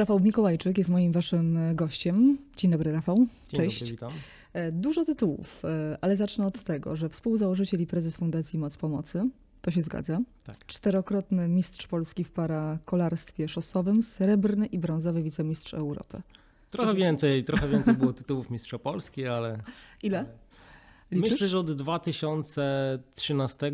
[0.00, 2.38] Rafał Mikołajczyk jest moim waszym gościem.
[2.56, 3.16] Dzień dobry, Rafał.
[3.48, 3.80] Dzień Cześć.
[3.80, 4.10] Dobry, witam.
[4.52, 9.22] E, Dużo tytułów, e, ale zacznę od tego, że współzałożyciel i prezes Fundacji Moc Pomocy.
[9.62, 10.20] To się zgadza.
[10.44, 10.66] Tak.
[10.66, 16.22] Czterokrotny mistrz Polski w parakolarstwie szosowym, srebrny i brązowy wicemistrz Europy.
[16.70, 19.58] Trochę więcej, trochę więcej było tytułów Mistrza Polski, ale
[20.02, 20.24] Ile?
[21.10, 21.30] Liczysz?
[21.30, 23.72] myślę, że od 2013 y,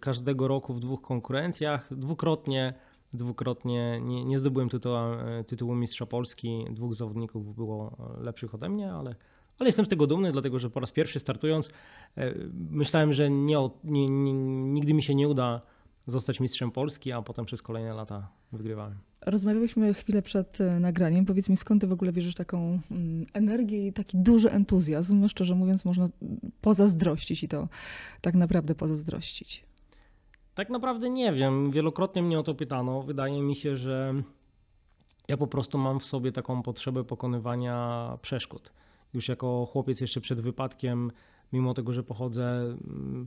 [0.00, 2.74] każdego roku w dwóch konkurencjach, dwukrotnie,
[3.12, 4.96] dwukrotnie nie, nie zdobyłem tytułu,
[5.46, 6.64] tytułu Mistrza Polski.
[6.70, 9.14] Dwóch zawodników było lepszych ode mnie, ale,
[9.58, 11.68] ale jestem z tego dumny, dlatego że po raz pierwszy startując
[12.16, 12.34] e,
[12.70, 14.32] myślałem, że nie, nie, nie,
[14.72, 15.60] nigdy mi się nie uda
[16.06, 18.98] zostać mistrzem Polski, a potem przez kolejne lata wygrywałem.
[19.20, 21.24] Rozmawialiśmy chwilę przed e, nagraniem.
[21.24, 25.28] Powiedz mi, skąd ty w ogóle bierzesz taką mm, energię i taki duży entuzjazm?
[25.28, 26.08] Szczerze mówiąc, można
[26.60, 27.68] pozazdrościć i to
[28.20, 29.67] tak naprawdę pozazdrościć.
[30.58, 31.70] Tak naprawdę nie wiem.
[31.70, 33.02] Wielokrotnie mnie o to pytano.
[33.02, 34.14] Wydaje mi się, że
[35.28, 38.72] ja po prostu mam w sobie taką potrzebę pokonywania przeszkód.
[39.14, 41.12] Już jako chłopiec jeszcze przed wypadkiem,
[41.52, 43.26] mimo tego, że pochodzę mm,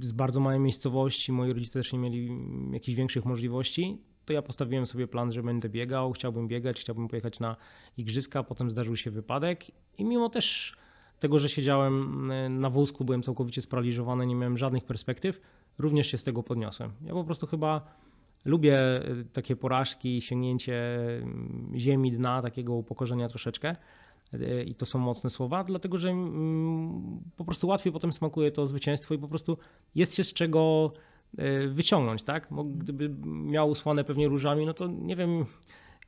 [0.00, 2.38] z bardzo małej miejscowości, moi rodzice też nie mieli
[2.72, 7.40] jakichś większych możliwości, to ja postawiłem sobie plan, że będę biegał, chciałbym biegać, chciałbym pojechać
[7.40, 7.56] na
[7.96, 9.64] igrzyska, potem zdarzył się wypadek
[9.98, 10.76] i mimo też
[11.20, 11.94] tego, że siedziałem
[12.30, 15.40] mm, na wózku, byłem całkowicie sparaliżowany, nie miałem żadnych perspektyw,
[15.78, 16.92] również się z tego podniosłem.
[17.02, 17.96] Ja po prostu chyba
[18.44, 23.76] lubię y, takie porażki, sięgnięcie mm, ziemi, dna, takiego upokorzenia troszeczkę.
[24.34, 28.66] Y, I to są mocne słowa, dlatego że mm, po prostu łatwiej potem smakuje to
[28.66, 29.58] zwycięstwo i po prostu
[29.94, 30.92] jest się z czego
[31.38, 32.48] y, wyciągnąć, tak?
[32.64, 35.46] Gdyby miał usłane pewnie różami, no to nie wiem,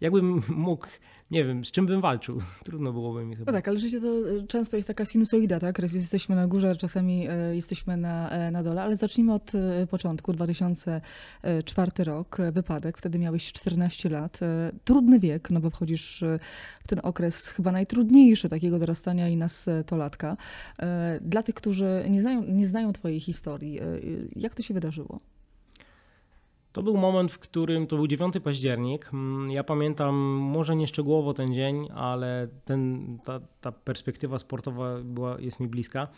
[0.00, 0.86] jakbym mógł,
[1.30, 2.40] nie wiem, z czym bym walczył.
[2.64, 3.52] Trudno byłoby mi chyba.
[3.52, 5.78] No tak, ale życie to e, często jest taka sinusoida, tak?
[5.78, 9.52] Raz jesteśmy na górze, czasami e, jesteśmy na, e, na dole, ale zacznijmy od
[9.90, 10.32] początku.
[10.32, 14.40] 2004 rok, wypadek, wtedy miałeś 14 lat.
[14.84, 16.24] Trudny wiek, no bo wchodzisz
[16.84, 20.36] w ten okres chyba najtrudniejszy takiego dorastania i nastolatka.
[20.78, 23.80] E, Dla tych, którzy nie znają, nie znają twojej historii,
[24.36, 25.18] jak to się wydarzyło?
[26.78, 29.10] To był moment, w którym to był 9 październik.
[29.12, 35.40] Mm, Ja pamiętam może nie szczegółowo ten dzień, ale ten, ta, ta perspektywa sportowa była,
[35.40, 36.08] jest mi bliska.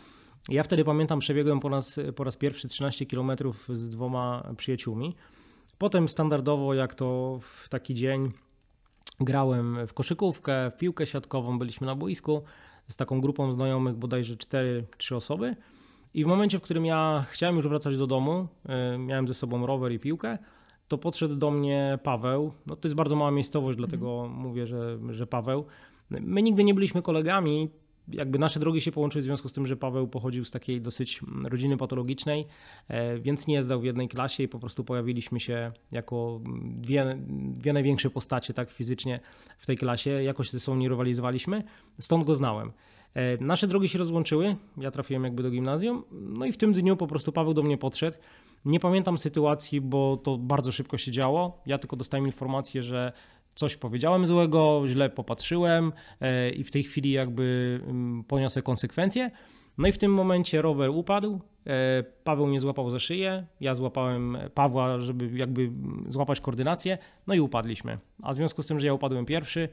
[0.49, 3.31] Ja wtedy pamiętam, przebiegłem po raz, po raz pierwszy 13 km
[3.69, 5.15] z dwoma przyjaciółmi.
[5.77, 8.29] Potem standardowo, jak to w taki dzień,
[9.19, 12.43] grałem w koszykówkę, w piłkę siatkową, byliśmy na boisku
[12.87, 15.55] z taką grupą znajomych, bodajże 4-3 osoby.
[16.13, 18.47] I w momencie, w którym ja chciałem już wracać do domu,
[18.95, 20.37] y, miałem ze sobą rower i piłkę,
[20.87, 22.51] to podszedł do mnie Paweł.
[22.65, 25.65] No to jest bardzo mała miejscowość, dlatego mówię, że, że Paweł.
[26.09, 27.69] My nigdy nie byliśmy kolegami.
[28.07, 31.21] Jakby nasze drogi się połączyły w związku z tym, że Paweł pochodził z takiej dosyć
[31.23, 32.47] mm, rodziny patologicznej,
[32.87, 37.17] e, więc nie zdał w jednej klasie i po prostu pojawiliśmy się jako mm, dwie,
[37.29, 39.19] dwie największe postacie tak fizycznie
[39.57, 40.09] w tej klasie.
[40.09, 41.63] Jakoś ze sobą nie rywalizowaliśmy,
[41.99, 42.71] stąd go znałem.
[43.13, 46.97] E, Nasze drogi się rozłączyły, ja trafiłem jakby do gimnazjum, no i w tym dniu
[46.97, 48.17] po prostu Paweł do mnie podszedł.
[48.65, 51.61] Nie pamiętam sytuacji, bo to bardzo szybko się działo.
[51.65, 53.11] Ja tylko dostałem informację, że
[53.55, 55.91] coś powiedziałem złego, źle popatrzyłem
[56.21, 59.31] e, i w tej chwili jakby mm, poniosę konsekwencje.
[59.77, 64.37] No i w tym momencie rower upadł, e, Paweł mnie złapał za szyję, ja złapałem
[64.53, 66.97] Pawła, żeby jakby mm, złapać koordynację,
[67.27, 67.97] no i upadliśmy.
[68.21, 69.69] A w związku z tym, że ja upadłem pierwszy,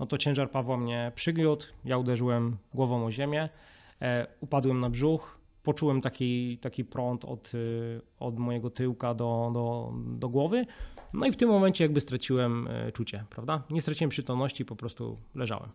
[0.00, 3.48] no to ciężar Pawła mnie przygniótł, ja uderzyłem głową o ziemię,
[4.02, 9.92] e, upadłem na brzuch, poczułem taki, taki prąd od, y, od mojego tyłka do, do,
[10.18, 10.66] do głowy,
[11.12, 13.62] no i w tym momencie jakby straciłem e, czucie, prawda?
[13.70, 15.68] Nie straciłem przytomności, po prostu leżałem.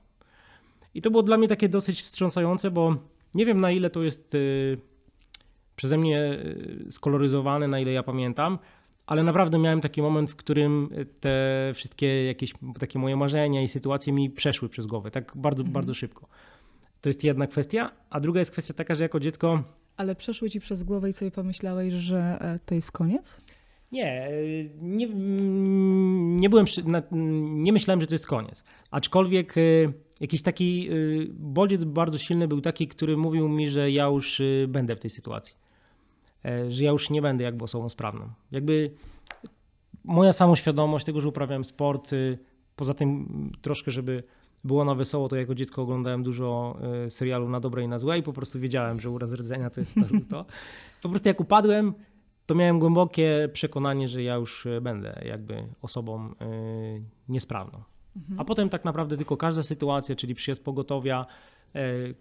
[0.94, 2.96] I to było dla mnie takie dosyć wstrząsające, bo
[3.36, 4.78] nie wiem na ile to jest y,
[5.76, 6.34] przeze mnie
[6.88, 8.60] y, skoloryzowane, na ile ja pamiętam,
[9.08, 10.90] ale naprawdę miałem taki moment, w którym
[11.20, 15.94] te wszystkie jakieś takie moje marzenia i sytuacje mi przeszły przez głowę, tak bardzo, bardzo
[15.94, 16.28] szybko.
[17.02, 19.64] To jest jedna kwestia, a druga jest kwestia taka, że jako dziecko
[19.98, 23.42] Ale przeszły ci przez głowę i sobie pomyślałeś, że e, to jest koniec?
[23.92, 25.08] Nie, y, nie,
[26.40, 26.66] nie byłem,
[27.42, 28.64] nie myślałem, że to jest koniec.
[28.92, 30.90] Aczkolwiek y, jakiś taki
[31.30, 35.65] bodziec bardzo silny był taki, który mówił mi, że ja już będę w tej sytuacji.
[36.46, 38.30] E, Że ja już nie będę jakby osobą sprawną.
[38.52, 38.92] Jakby
[40.04, 42.38] moja samoświadomość tego, że uprawiałem sport, y,
[42.76, 44.24] poza tym troszkę, żeby
[44.64, 48.20] było na wesoło, to jako dziecko oglądałem dużo y, serialu na dobre i na złe
[48.20, 50.02] i po prostu wiedziałem, że uraz rdzenia to jest to.
[50.30, 50.46] to.
[51.02, 51.94] Po prostu jak upadłem,
[52.46, 57.84] to miałem głębokie przekonanie, że ja już e, będę jakby osobą y, niesprawną.
[58.38, 61.26] A potem tak naprawdę tylko każda sytuacja, czyli przyjazd pogotowia,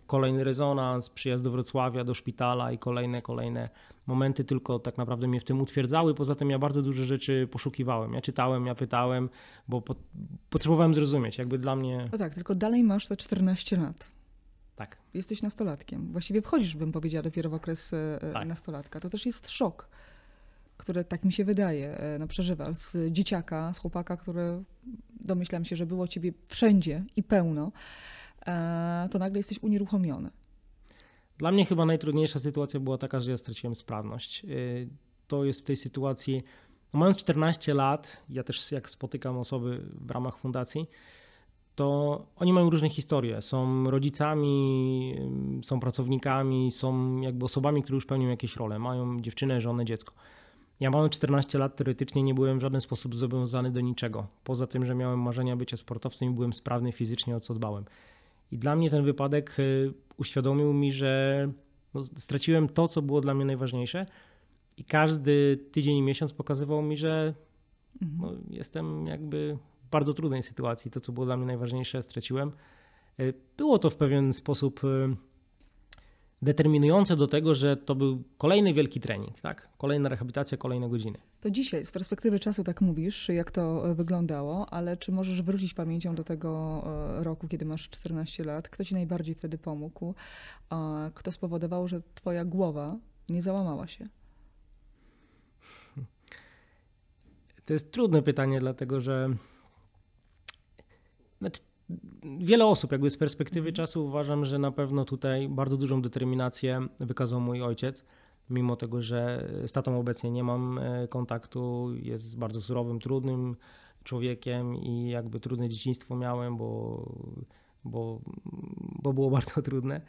[0.07, 3.69] Kolejny rezonans, przyjazd do Wrocławia, do szpitala i kolejne, kolejne
[4.07, 6.15] momenty tylko tak naprawdę mnie w tym utwierdzały.
[6.15, 8.15] Poza tym ja bardzo dużo rzeczy poszukiwałem.
[8.15, 9.29] Ja czytałem, ja pytałem,
[9.69, 9.95] bo po,
[10.51, 11.39] potrzebowałem zrozumieć.
[11.39, 12.09] Jakby dla mnie.
[12.13, 14.11] No tak, tylko dalej masz te 14 lat.
[14.77, 14.97] Tak.
[15.15, 16.13] Jesteś nastolatkiem.
[16.13, 18.49] Właściwie wchodzisz, bym powiedziała, dopiero w okres e, tak.
[18.49, 19.01] nastolatka.
[19.01, 19.89] To też jest szok,
[20.77, 24.63] który tak mi się wydaje, e, no, przeżywasz z dzieciaka, z chłopaka, który
[25.21, 27.71] domyślam się, że było ciebie wszędzie i pełno, e,
[29.11, 30.31] to nagle jesteś unieruchomiony.
[31.39, 34.45] Dla mnie chyba najtrudniejsza sytuacja była taka, że ja straciłem sprawność.
[34.45, 34.89] Y,
[35.29, 36.43] to jest w tej sytuacji,
[36.93, 40.87] no mając 14 lat, ja też jak spotykam osoby w ramach fundacji,
[41.75, 43.43] to oni mają różne historie.
[43.43, 45.15] Są rodzicami,
[45.63, 48.79] są pracownikami, są jakby osobami, które już pełnią jakieś role.
[48.79, 50.15] Mają dziewczynę, żonę, dziecko.
[50.81, 54.27] Ja mając 14 lat, teoretycznie nie byłem w żaden sposób zobowiązany do niczego.
[54.45, 57.85] Poza tym, że miałem marzenia bycia sportowcem i byłem sprawny fizycznie, o co dbałem.
[58.55, 61.49] I dla mnie ten wypadek y, uświadomił mi, że
[61.95, 64.07] no, straciłem to, co było dla mnie najważniejsze.
[64.77, 67.35] I każdy tydzień i miesiąc pokazywał mi, że
[68.03, 68.21] mhm.
[68.21, 70.91] no, jestem jakby w bardzo trudnej sytuacji.
[70.91, 72.53] To, co było dla mnie najważniejsze, straciłem.
[73.21, 75.17] Y, było to w pewien sposób y,
[76.43, 79.69] determinujące do tego, że to był kolejny wielki trening, tak?
[79.79, 81.19] Kolejna rehabilitacja, kolejne godziny.
[81.41, 85.75] To dzisiaj z perspektywy czasu tak mówisz, jak to e, wyglądało, ale czy możesz wrócić
[85.75, 86.83] pamięcią do tego
[87.21, 88.69] e, roku, kiedy masz 14 lat?
[88.69, 90.15] Kto ci najbardziej wtedy pomógł?
[91.15, 92.97] Kto spowodował, że twoja głowa
[93.29, 94.09] nie załamała się?
[97.65, 99.31] To jest trudne pytanie, dlatego że
[101.41, 101.61] znaczy,
[102.39, 103.75] wiele osób, jakby z perspektywy mhm.
[103.75, 108.05] czasu, uważam, że na pewno tutaj bardzo dużą determinację wykazał mój ojciec.
[108.51, 113.57] Mimo tego, że z tatą obecnie nie mam e, kontaktu, jest bardzo surowym, trudnym
[114.05, 117.03] człowiekiem i jakby trudne dzieciństwo miałem, bo,
[117.85, 118.21] bo,
[119.03, 120.01] bo było bardzo trudne.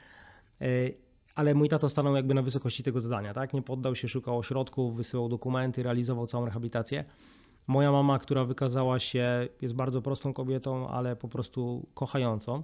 [0.62, 0.68] E,
[1.36, 3.54] ale mój tato stanął jakby na wysokości tego zadania, tak?
[3.54, 7.06] Nie poddał się, szukał ośrodków, wysyłał dokumenty, realizował całą rehabilitację.
[7.68, 12.64] Moja mama, która wykazała się, jest bardzo prostą kobietą, ale po prostu kochającą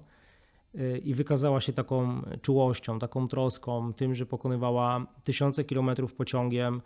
[0.75, 6.81] y, i wykazała się taką czułością, taką troską, tym, że pokonywała tysiące kilometrów pociągiem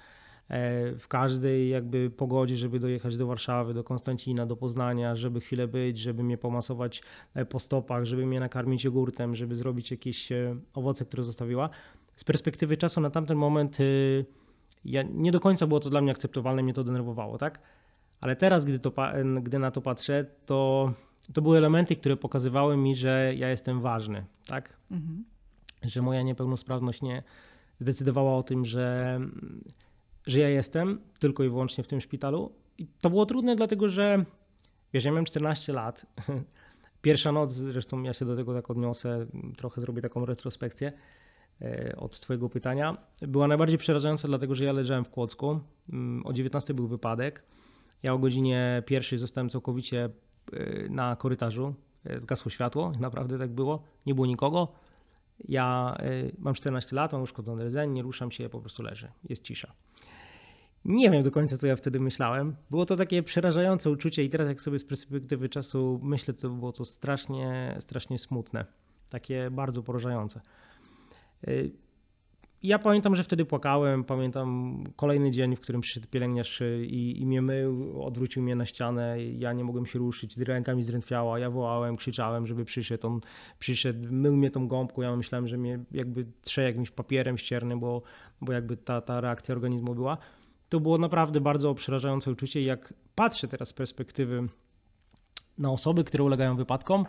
[0.50, 5.68] e, w każdej jakby pogodzie, żeby dojechać do Warszawy, do Konstancina, do Poznania, żeby chwilę
[5.68, 7.02] być, żeby mnie pomasować
[7.34, 11.70] e, po stopach, żeby mnie nakarmić jogurtem, żeby zrobić jakieś e, owoce, które zostawiła.
[12.16, 13.78] Z perspektywy czasu na tamten moment
[14.86, 17.60] ja, nie do końca było to dla mnie akceptowalne, mnie to denerwowało, tak?
[18.26, 18.94] Ale teraz, gdy, to,
[19.42, 20.94] gdy na to patrzę, to,
[21.34, 24.78] to były elementy, które pokazywały mi, że ja jestem ważny, tak?
[24.92, 25.26] Mhm.
[25.84, 27.24] Że moja niepełnosprawność nie
[27.80, 29.20] zdecydowała o tym, że,
[30.28, 32.52] że ja jestem tylko i wyłącznie w tym szpitalu.
[32.78, 34.26] I to było trudne, dlatego że
[34.94, 36.06] wiesz, ja miałem 14 lat.
[37.02, 39.26] Pierwsza noc, zresztą ja się do tego tak odniosę,
[39.58, 40.94] trochę zrobię taką retrospekcję
[41.62, 42.98] e, od Twojego pytania.
[43.22, 45.60] Była najbardziej przerażająca, dlatego że ja leżałem w Kłodzku.
[45.90, 47.44] Mm, o 19 był wypadek.
[48.04, 50.10] Ja o godzinie pierwszej zostałem całkowicie
[50.54, 51.76] y, na korytarzu.
[52.10, 53.84] Y, zgasło światło, naprawdę tak było.
[54.06, 54.74] Nie było nikogo.
[55.48, 59.12] Ja y, mam 14 lat, mam uszkodzony rdzeń, nie ruszam się, po prostu leżę.
[59.30, 59.74] Jest cisza.
[60.86, 62.56] Nie wiem do końca, co ja wtedy myślałem.
[62.70, 66.72] Było to takie przerażające uczucie i teraz jak sobie z perspektywy czasu myślę, to było
[66.72, 68.66] to strasznie, strasznie smutne.
[69.10, 70.42] Takie bardzo porażające.
[72.66, 74.04] Ja pamiętam, że wtedy płakałem.
[74.04, 79.24] Pamiętam kolejny dzień, w którym przyszedł pielęgniarz i, i mnie mył, odwrócił mnie na ścianę.
[79.24, 81.40] Ja nie mogłem się ruszyć, ręka mi zdrętwiała.
[81.40, 83.08] Ja wołałem, krzyczałem, żeby przyszedł.
[83.08, 83.22] On
[83.60, 85.02] przyszedł, mył mnie tą gąbką.
[85.02, 88.02] Ja myślałem, że mnie jakby trze jakimś papierem ściernym, bo,
[88.42, 90.18] bo jakby ta, ta reakcja organizmu była.
[90.70, 92.62] To było naprawdę bardzo przerażające uczucie.
[92.62, 94.48] Jak patrzę teraz z perspektywy
[95.58, 97.06] na osoby, które ulegają wypadkom,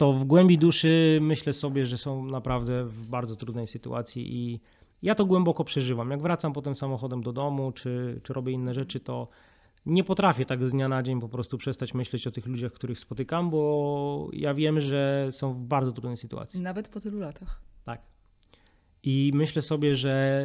[0.00, 4.60] to w głębi duszy myślę sobie, że są naprawdę w bardzo trudnej sytuacji i
[5.02, 6.10] ja to głęboko przeżywam.
[6.10, 9.28] Jak wracam potem samochodem do domu, czy, czy robię inne rzeczy, to
[9.86, 13.00] nie potrafię tak z dnia na dzień po prostu przestać myśleć o tych ludziach, których
[13.00, 16.60] spotykam, bo ja wiem, że są w bardzo trudnej sytuacji.
[16.60, 17.60] Nawet po tylu latach.
[17.84, 18.00] Tak.
[19.02, 20.44] I myślę sobie, że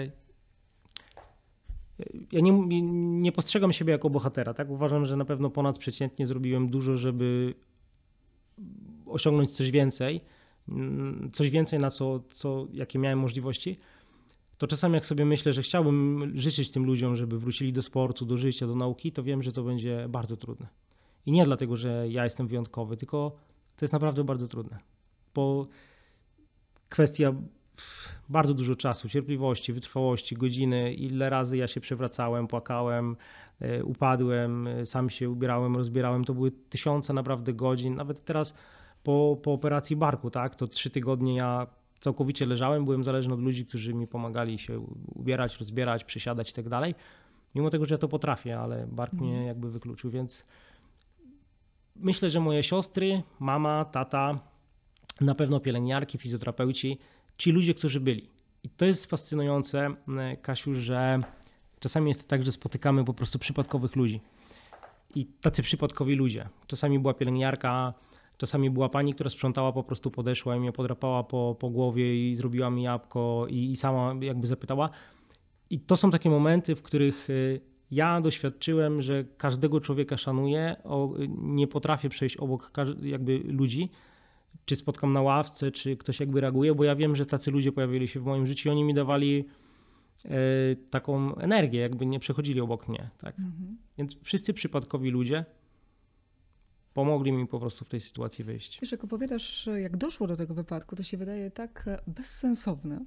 [2.32, 2.82] ja nie,
[3.22, 4.54] nie postrzegam siebie jako bohatera.
[4.54, 4.70] Tak?
[4.70, 7.54] Uważam, że na pewno ponadprzeciętnie zrobiłem dużo, żeby
[9.16, 10.22] osiągnąć coś więcej,
[10.70, 13.80] mm, coś więcej na co, co jakie miałem możliwości,
[14.58, 18.38] to czasami jak sobie myślę, że chciałbym życzyć tym ludziom, żeby wrócili do sportu, do
[18.38, 20.68] życia, do nauki, to wiem, że to będzie bardzo trudne.
[21.26, 23.36] I nie dlatego, że ja jestem wyjątkowy, tylko
[23.78, 24.80] to jest naprawdę bardzo trudne.
[25.36, 25.68] Bo
[26.90, 27.34] kwestia
[28.30, 33.16] bardzo dużo czasu, cierpliwości, wytrwałości, godziny, ile razy ja się przewracałem, płakałem,
[33.60, 36.26] e, upadłem, sam się ubierałem, rozbierałem.
[36.26, 37.96] To były tysiące naprawdę godzin.
[37.96, 38.54] Nawet teraz
[39.06, 40.56] po, po operacji barku, tak?
[40.56, 41.68] To trzy tygodnie ja
[42.00, 44.80] całkowicie leżałem, byłem zależny od ludzi, którzy mi pomagali się
[45.16, 46.96] ubierać, rozbierać, przesiadać i tak dalej.
[47.56, 49.48] Mimo tego, że ja to potrafię, ale bark mnie Mhm.
[49.48, 50.44] jakby wykluczył, więc
[51.96, 54.40] myślę, że moje siostry, mama, tata,
[55.22, 56.98] na pewno pielęgniarki, fizjoterapeuci,
[57.38, 58.30] ci ludzie, którzy byli.
[58.64, 61.20] I to jest fascynujące, m, Kasiu, że
[61.80, 64.22] czasami jest tak, że spotykamy po prostu przypadkowych ludzi.
[65.16, 66.50] I tacy przypadkowi ludzie.
[66.68, 67.94] Czasami była pielęgniarka,
[68.38, 72.36] czasami była pani, która sprzątała, po prostu podeszła i mnie podrapała po, po głowie i
[72.36, 74.90] zrobiła mi jabłko i, i sama jakby zapytała.
[75.70, 77.62] I to są takie momenty, w których y,
[77.92, 83.90] ja doświadczyłem, że każdego człowieka szanuję, o, nie potrafię przejść obok jakby ludzi,
[84.66, 88.08] czy spotkam na ławce, czy ktoś jakby reaguje, bo ja wiem, że tacy ludzie pojawili
[88.08, 89.46] się w moim życiu i oni mi dawali
[90.26, 90.30] e,
[90.90, 93.10] taką energię, jakby nie przechodzili obok mnie.
[93.18, 93.40] Tak?
[93.40, 93.78] Mhm.
[93.98, 95.46] Więc wszyscy przypadkowi ludzie
[96.96, 98.80] pomogli mi po prostu w tej sytuacji wyjść.
[98.82, 103.06] Wiesz, jak opowiadasz, jak doszło do tego wypadku, to się wydaje tak bezsensowne,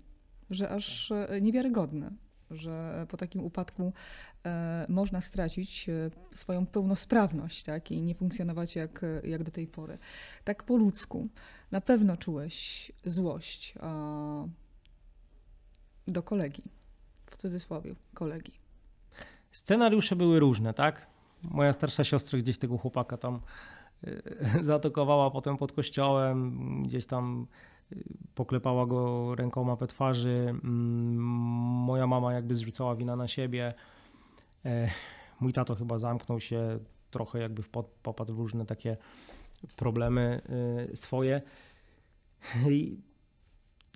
[0.51, 2.11] że aż niewiarygodne,
[2.51, 3.93] że po takim upadku
[4.47, 7.91] e, można stracić e, swoją pełnosprawność tak?
[7.91, 9.99] i nie funkcjonować jak, jak do tej pory.
[10.45, 11.29] Tak po ludzku.
[11.71, 13.75] Na pewno czułeś złość
[16.07, 16.63] do kolegi,
[17.27, 18.53] w cudzysłowie kolegi.
[19.51, 21.07] Scenariusze były różne, tak?
[21.43, 23.41] Moja starsza siostra gdzieś tego chłopaka tam
[24.61, 27.47] zaatakowała potem pod kościołem, gdzieś tam
[27.93, 27.97] e,
[28.35, 30.47] poklepała go rękoma po twarzy.
[30.49, 31.17] Mm,
[31.87, 33.75] Moja mama jakby zrzucała wina na siebie.
[34.65, 34.89] E,
[35.41, 36.79] Mój tato chyba zamknął się,
[37.11, 37.63] trochę jakby
[38.03, 38.97] popadł w różne takie
[39.77, 40.41] problemy
[40.93, 41.43] e, swoje.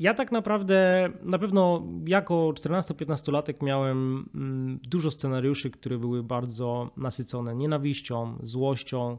[0.00, 7.54] Ja tak naprawdę, na pewno jako 14-15-latek miałem mm, dużo scenariuszy, które były bardzo nasycone
[7.54, 9.18] nienawiścią, złością,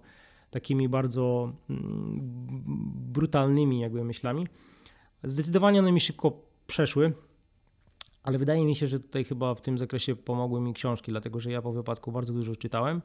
[0.54, 2.20] takimi bardzo mm,
[3.14, 4.48] brutalnymi jakby myślami.
[5.24, 7.14] Zdecydowanie one mi szybko przeszły,
[8.24, 11.52] ale wydaje mi się, że tutaj chyba w tym zakresie pomogły mi książki, dlatego że
[11.52, 13.02] ja po wypadku bardzo dużo czytałem.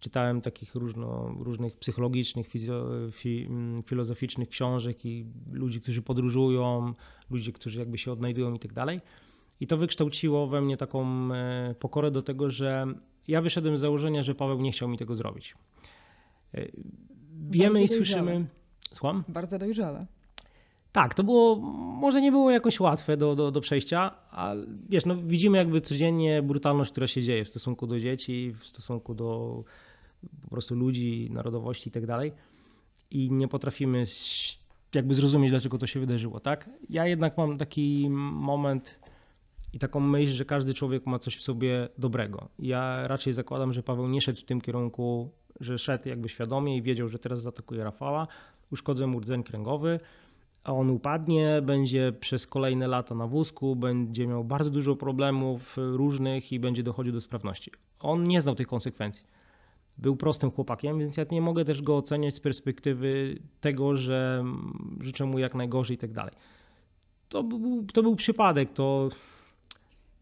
[0.00, 6.94] Czytałem takich różno, różnych psychologicznych, fizjo, fi, mm, filozoficznych książek i ludzi, którzy podróżują,
[7.30, 9.00] ludzi, którzy jakby się odnajdują i tak dalej.
[9.60, 12.86] I to wykształciło we mnie taką e, pokorę do tego, że
[13.28, 15.54] ja wyszedłem z założenia, że Paweł nie chciał mi tego zrobić.
[16.54, 16.66] E,
[17.50, 18.46] Wiemy Bardzo i słyszymy.
[18.92, 19.24] Słucham?
[19.28, 20.06] Bardzo dojrzale.
[20.92, 21.56] Tak, to było,
[22.00, 26.42] może nie było jakoś łatwe do, do, do przejścia, ale wiesz, no widzimy jakby codziennie
[26.42, 29.62] brutalność, która się dzieje w stosunku do dzieci, w stosunku do
[30.42, 32.32] po prostu ludzi, narodowości i tak dalej.
[33.10, 34.04] I nie potrafimy
[34.94, 36.70] jakby zrozumieć, dlaczego to się wydarzyło, tak?
[36.88, 39.00] Ja jednak mam taki moment
[39.72, 42.48] i taką myśl, że każdy człowiek ma coś w sobie dobrego.
[42.58, 45.30] Ja raczej zakładam, że Paweł nie szedł w tym kierunku,
[45.60, 48.26] że szedł jakby świadomie i wiedział, że teraz zaatakuje Rafała,
[48.72, 50.00] uszkodzę mu rdzeń kręgowy,
[50.64, 56.52] a on upadnie, będzie przez kolejne lata na wózku, będzie miał bardzo dużo problemów różnych
[56.52, 57.70] i będzie dochodził do sprawności.
[58.00, 59.24] On nie znał tych konsekwencji.
[59.98, 64.44] Był prostym chłopakiem, więc ja nie mogę też go oceniać z perspektywy tego, że
[65.00, 66.34] życzę mu jak najgorzej i tak dalej.
[67.28, 69.08] To był, to był przypadek, to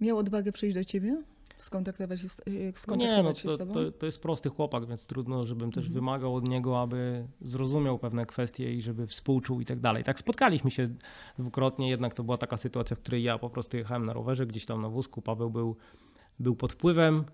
[0.01, 1.23] Miał odwagę przyjść do ciebie?
[1.59, 3.73] Skontaktować się z, e, no nie, skontaktować no, się to, z tobą?
[3.73, 5.95] to, to jest prosty chłopak, więc trudno, żebym też Mhm.
[5.95, 10.05] wymagał od niego, aby zrozumiał pewne kwestie i żeby współczuł i tak dalej.
[10.05, 10.89] Tak spotkaliśmy się
[11.39, 14.67] dwukrotnie, jednak to była taka sytuacja, w której ja po prostu jechałem na rowerze gdzieś
[14.67, 15.77] tam na wózku, Paweł był,
[16.41, 17.25] był pod wpływem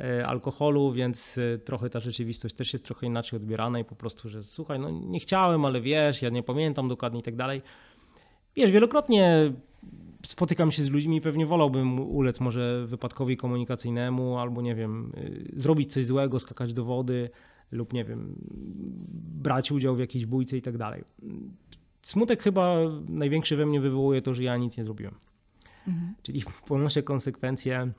[0.00, 4.28] e, alkoholu, więc e, trochę ta rzeczywistość też jest trochę inaczej odbierana i po prostu,
[4.28, 7.62] że słuchaj, no nie chciałem, ale wiesz, ja nie pamiętam dokładnie i tak dalej.
[8.56, 9.52] Wiesz, wielokrotnie
[10.26, 15.52] spotykam się z ludźmi i pewnie wolałbym ulec może wypadkowi komunikacyjnemu albo nie wiem, y,
[15.56, 17.30] zrobić coś złego, skakać do wody
[17.72, 18.34] lub nie wiem,
[19.42, 21.04] brać udział w jakiejś bójce i tak dalej.
[22.02, 22.76] Smutek chyba
[23.08, 25.14] największy we mnie wywołuje to, że ja nic nie zrobiłem.
[25.88, 26.14] Mhm.
[26.22, 27.92] Czyli ponoszę konsekwencje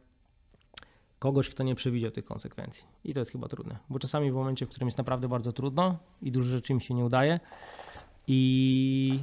[1.20, 2.84] kogoś, kto nie przewidział tych konsekwencji.
[3.04, 5.98] I to jest chyba trudne, bo czasami w momencie, w którym jest naprawdę bardzo trudno
[6.22, 7.40] i dużo rzeczy mi się nie udaje
[8.28, 9.20] i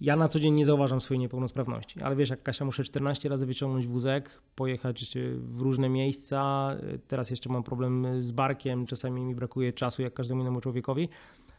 [0.00, 3.46] ja na co dzień nie zauważam swojej niepełnosprawności, ale wiesz, jak Kasia muszę 14 razy
[3.46, 6.70] wyciągnąć wózek, pojechać w różne miejsca,
[7.08, 11.08] teraz jeszcze mam problem z barkiem, czasami mi brakuje czasu, jak każdemu innemu człowiekowi,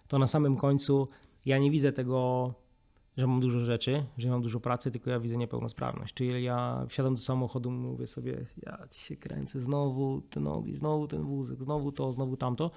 [0.08, 1.08] to na samym końcu
[1.46, 2.54] ja nie widzę tego,
[3.18, 6.14] że mam dużo rzeczy, że mam dużo pracy, tylko ja widzę niepełnosprawność.
[6.14, 11.08] Czyli ja wsiadam do samochodu, mówię sobie, ja ci się kręcę, znowu te nogi, znowu
[11.08, 12.72] ten wózek, znowu to, znowu tamto.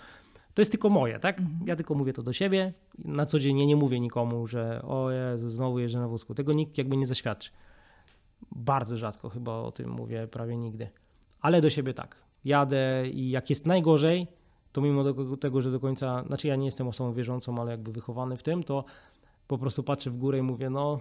[0.54, 1.40] To jest tylko moje, tak?
[1.40, 1.68] Mhm.
[1.68, 2.72] Ja tylko mówię to do siebie.
[2.98, 6.34] Na co dzień nie mówię nikomu, że o Jezu, znowu jeżdżę na wózku.
[6.34, 7.50] Tego nikt jakby nie zaświadczy.
[8.52, 10.88] Bardzo rzadko chyba o tym mówię, prawie nigdy.
[11.40, 12.16] Ale do siebie tak.
[12.44, 14.26] Jadę i jak jest najgorzej,
[14.72, 15.04] to mimo
[15.36, 18.62] tego, że do końca, znaczy ja nie jestem osobą wierzącą, ale jakby wychowany w tym,
[18.62, 18.84] to
[19.48, 21.00] po prostu patrzę w górę i mówię, no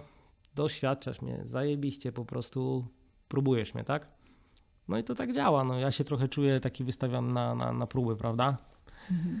[0.54, 2.86] doświadczasz mnie, zajebiście, po prostu
[3.28, 4.08] próbujesz mnie, tak?
[4.88, 5.64] No i to tak działa.
[5.64, 8.56] No, ja się trochę czuję taki wystawiony na, na, na próby, prawda?
[9.10, 9.40] Mhm.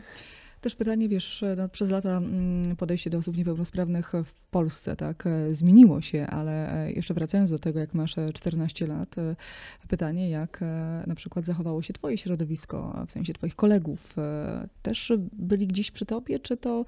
[0.64, 5.54] Też pytanie, wiesz, no, przez lata mm, podejście do osób niepełnosprawnych w Polsce tak e,
[5.54, 9.14] zmieniło się, ale e, jeszcze wracając do tego, jak masz 14 e, lat,
[9.88, 10.60] pytanie, jak
[11.06, 14.16] na przykład zachowało się twoje środowisko, w sensie twoich kolegów,
[14.82, 16.84] też byli gdzieś przy tobie, czy to,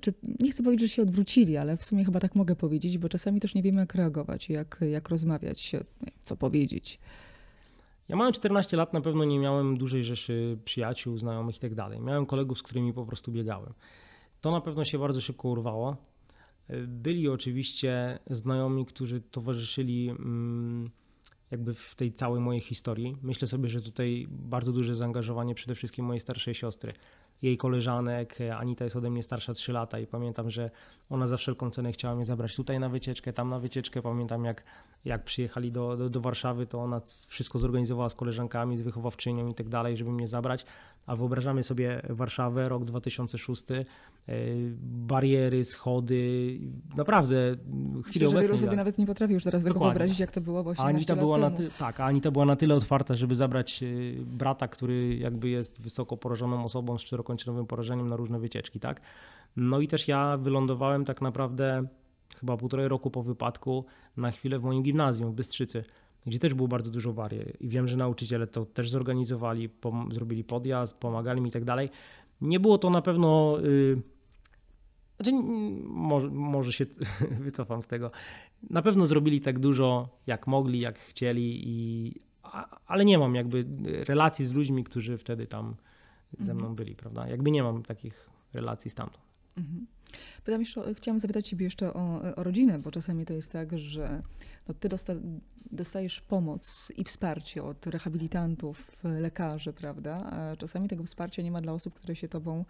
[0.00, 3.08] czy, nie chcę powiedzieć, że się odwrócili, ale w sumie chyba tak mogę powiedzieć, bo
[3.08, 5.72] czasami też nie wiemy, jak reagować, jak, jak rozmawiać,
[6.20, 7.00] co powiedzieć.
[8.08, 12.00] Ja mając 14 lat na pewno nie miałem dużej rzeszy przyjaciół, znajomych i tak dalej.
[12.00, 13.72] Miałem kolegów, z którymi po prostu biegałem.
[14.40, 15.96] To na pewno się bardzo szybko urwało.
[16.86, 20.90] Byli oczywiście znajomi, którzy towarzyszyli mm,
[21.50, 23.16] jakby w tej całej mojej historii.
[23.22, 26.92] Myślę sobie, że tutaj bardzo duże zaangażowanie przede wszystkim mojej starszej siostry
[27.42, 28.38] jej koleżanek.
[28.56, 30.70] Anita jest ode mnie starsza 3 lata i pamiętam, że
[31.10, 34.02] ona za wszelką cenę chciała mnie zabrać tutaj na wycieczkę, tam na wycieczkę.
[34.02, 34.62] Pamiętam jak,
[35.04, 39.54] jak przyjechali do, do, do Warszawy, to ona wszystko zorganizowała z koleżankami, z wychowawczynią i
[39.54, 40.66] tak dalej, żeby mnie zabrać.
[41.08, 43.84] A wyobrażamy sobie Warszawę, rok 2006, e,
[44.82, 46.58] bariery, schody,
[46.96, 47.56] naprawdę
[48.04, 48.58] chwilę obecnej.
[48.58, 51.38] że sobie nawet nie potrafię już teraz tego wyobrazić, jak to było właśnie Anita była
[51.38, 53.86] na ty, Tak, Anita była na tyle otwarta, żeby zabrać e,
[54.24, 59.00] brata, który jakby jest wysoko porażoną osobą z czterokończynowym porażeniem na różne wycieczki, tak?
[59.56, 61.86] No i też ja wylądowałem tak naprawdę
[62.36, 63.84] chyba półtorej roku po wypadku
[64.16, 65.84] na chwilę w moim gimnazjum w Bystrzycy
[66.28, 70.44] gdzie też było bardzo dużo barier i wiem, że nauczyciele to też zorganizowali, pom- zrobili
[70.44, 71.90] podjazd, pomagali mi i tak dalej.
[72.40, 73.58] Nie było to na pewno...
[73.62, 74.02] Yy,
[75.16, 75.32] znaczy,
[75.84, 76.86] może, może się
[77.46, 78.10] wycofam z tego.
[78.70, 83.66] Na pewno zrobili tak dużo, jak mogli, jak chcieli, i, a, ale nie mam jakby
[84.08, 85.74] relacji z ludźmi, którzy wtedy tam
[86.38, 86.74] ze mną mhm.
[86.74, 87.28] byli, prawda?
[87.28, 89.24] Jakby nie mam takich relacji stamtąd.
[89.56, 89.86] Mhm.
[90.44, 94.20] Pytam jeszcze, chciałam zapytać Ciebie jeszcze o, o rodzinę, bo czasami to jest tak, że
[94.68, 95.12] no Ty dosta,
[95.72, 100.30] dostajesz pomoc i wsparcie od rehabilitantów, lekarzy, prawda?
[100.30, 102.64] A czasami tego wsparcia nie ma dla osób, które się Tobą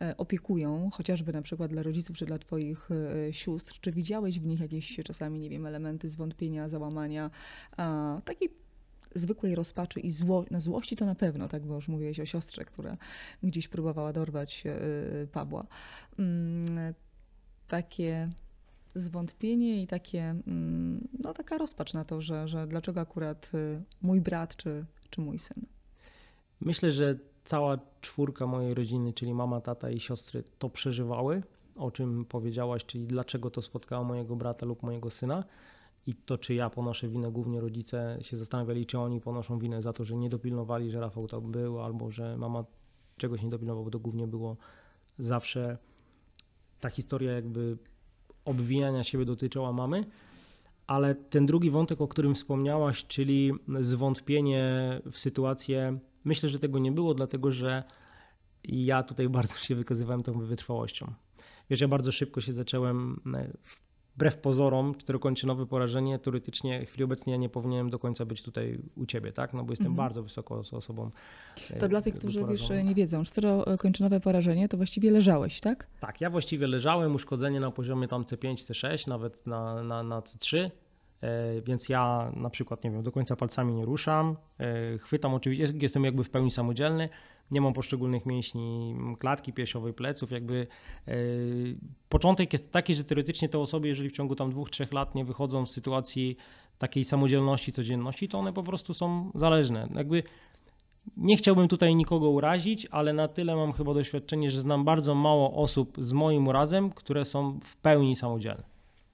[0.00, 3.78] e, opiekują, chociażby na przykład dla rodziców czy dla Twoich e, sióstr.
[3.80, 7.30] Czy widziałeś w nich jakieś czasami, nie wiem, elementy zwątpienia, załamania,
[8.24, 8.65] takiej
[9.18, 12.64] zwykłej rozpaczy i zło, no złości to na pewno, tak, bo już mówiłeś o siostrze,
[12.64, 12.96] która
[13.42, 15.66] gdzieś próbowała dorwać e, Pawła.
[16.18, 16.94] Mm,
[17.68, 18.30] takie
[18.94, 24.20] zwątpienie i takie, mm, no taka rozpacz na to, że, że dlaczego akurat y, mój
[24.20, 25.66] brat czy, czy mój syn.
[26.60, 31.42] Myślę, że cała czwórka mojej rodziny, czyli mama, tata i siostry to przeżywały,
[31.76, 35.44] o czym powiedziałaś, czyli dlaczego to spotkało mojego brata lub mojego syna
[36.06, 39.92] i to, czy ja ponoszę winę, głównie rodzice się zastanawiali, czy oni ponoszą winę za
[39.92, 42.64] to, że nie dopilnowali, że Rafał tam był, albo że mama
[43.16, 44.56] czegoś nie dopilnował, bo to głównie było
[45.18, 45.78] zawsze
[46.80, 47.78] ta historia jakby
[48.44, 50.04] obwijania siebie dotyczyła mamy.
[50.86, 56.92] Ale ten drugi wątek, o którym wspomniałaś, czyli zwątpienie w sytuację, myślę, że tego nie
[56.92, 57.84] było, dlatego że
[58.64, 61.12] ja tutaj bardzo się wykazywałem tą wytrwałością.
[61.70, 63.20] Wiesz, ja bardzo szybko się zacząłem
[64.16, 68.78] wbrew pozorom, czterokończynowe porażenie, teoretycznie w chwili obecnej ja nie powinienem do końca być tutaj
[68.96, 69.54] u ciebie, tak?
[69.54, 69.96] No bo jestem mhm.
[69.96, 71.10] bardzo wysoko osobą.
[71.80, 75.86] To dla tych, którzy wiesz, nie wiedzą, czterokończynowe porażenie to właściwie leżałeś, tak?
[76.00, 80.70] Tak, ja właściwie leżałem, uszkodzenie na poziomie tam C5, C6, nawet na, na, na C3.
[81.20, 85.74] E, więc ja na przykład, nie wiem, do końca palcami nie ruszam, e, chwytam oczywiście,
[85.80, 87.08] jestem jakby w pełni samodzielny,
[87.50, 90.66] nie mam poszczególnych mięśni klatki piersiowej, pleców, jakby
[91.08, 91.14] e,
[92.08, 95.24] początek jest taki, że teoretycznie te osoby, jeżeli w ciągu tam dwóch, trzech lat nie
[95.24, 96.36] wychodzą z sytuacji
[96.78, 99.88] takiej samodzielności, codzienności, to one po prostu są zależne.
[99.94, 100.22] Jakby
[101.16, 105.62] nie chciałbym tutaj nikogo urazić, ale na tyle mam chyba doświadczenie, że znam bardzo mało
[105.62, 108.62] osób z moim urazem, które są w pełni samodzielne.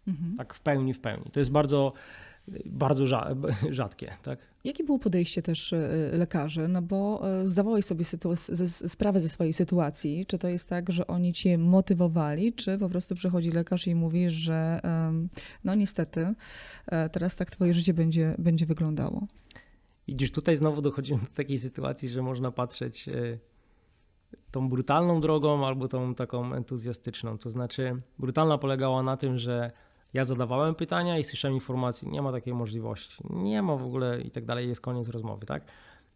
[0.08, 0.36] Mhm.
[0.36, 1.24] Tak w pełni, w pełni.
[1.32, 1.92] To jest bardzo
[2.66, 3.06] bardzo
[3.70, 4.12] rzadkie.
[4.22, 4.38] Tak?
[4.64, 5.78] Jakie było podejście też e,
[6.12, 6.68] lekarzy?
[6.68, 8.04] No bo e, zdawałeś sobie
[8.66, 10.26] sprawę ze swojej sytuacji.
[10.26, 14.30] Czy to jest tak, że oni cię motywowali, czy po prostu przychodzi lekarz i mówi,
[14.30, 14.80] że
[15.64, 16.34] no niestety
[16.86, 19.26] e, teraz tak twoje życie będzie, będzie wyglądało?
[20.08, 23.08] Widzisz, tutaj znowu dochodzimy do takiej sytuacji, że można patrzeć
[24.50, 27.38] tą brutalną drogą albo tą taką entuzjastyczną.
[27.38, 29.72] To znaczy, brutalna polegała na tym, że
[30.14, 34.30] ja zadawałem pytania i słyszałem informacje, nie ma takiej możliwości, nie ma w ogóle i
[34.30, 35.62] tak dalej, jest koniec rozmowy, tak?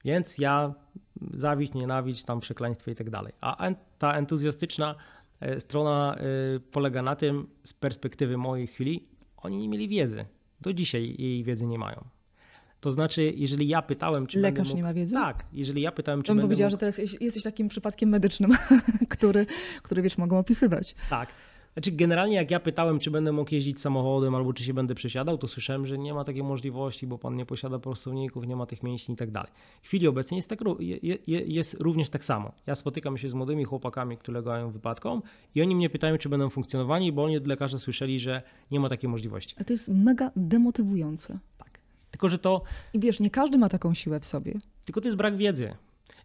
[0.04, 0.74] Więc ja
[1.34, 3.32] zawiść, nienawiść, tam przekleństwo i tak dalej.
[3.40, 4.94] A ta entuzjastyczna
[5.40, 6.20] e, strona e,
[6.60, 10.24] polega na tym, z perspektywy mojej chwili, oni nie mieli wiedzy.
[10.60, 12.04] Do dzisiaj jej wiedzy nie mają.
[12.80, 14.76] To znaczy, jeżeli ja pytałem, czy Lekarz mógł...
[14.76, 15.14] nie ma wiedzy?
[15.14, 16.72] Tak, jeżeli ja pytałem, czy będę powiedziała, mógł...
[16.72, 18.50] że teraz jesteś takim przypadkiem medycznym,
[19.08, 19.46] który,
[19.82, 20.94] który wiesz, mogą opisywać.
[21.10, 21.28] Tak.
[21.76, 25.38] Znaczy, generalnie jak ja pytałem, czy będę mógł jeździć samochodem albo czy się będę przesiadał,
[25.38, 28.82] to słyszałem, że nie ma takiej możliwości, bo pan nie posiada prostowników, nie ma tych
[28.82, 29.50] mięśni i tak dalej.
[29.82, 30.60] W chwili obecnej jest, tak,
[31.26, 32.52] jest również tak samo.
[32.66, 35.22] Ja spotykam się z młodymi chłopakami, które ulegają wypadkom
[35.54, 38.88] i oni mnie pytają, czy będą funkcjonowani, bo oni od lekarza słyszeli, że nie ma
[38.88, 39.54] takiej możliwości.
[39.58, 41.38] A to jest mega demotywujące.
[41.58, 41.80] Tak.
[42.10, 42.62] Tylko, że to
[42.94, 44.54] I wiesz, nie każdy ma taką siłę w sobie.
[44.84, 45.74] Tylko to jest brak wiedzy.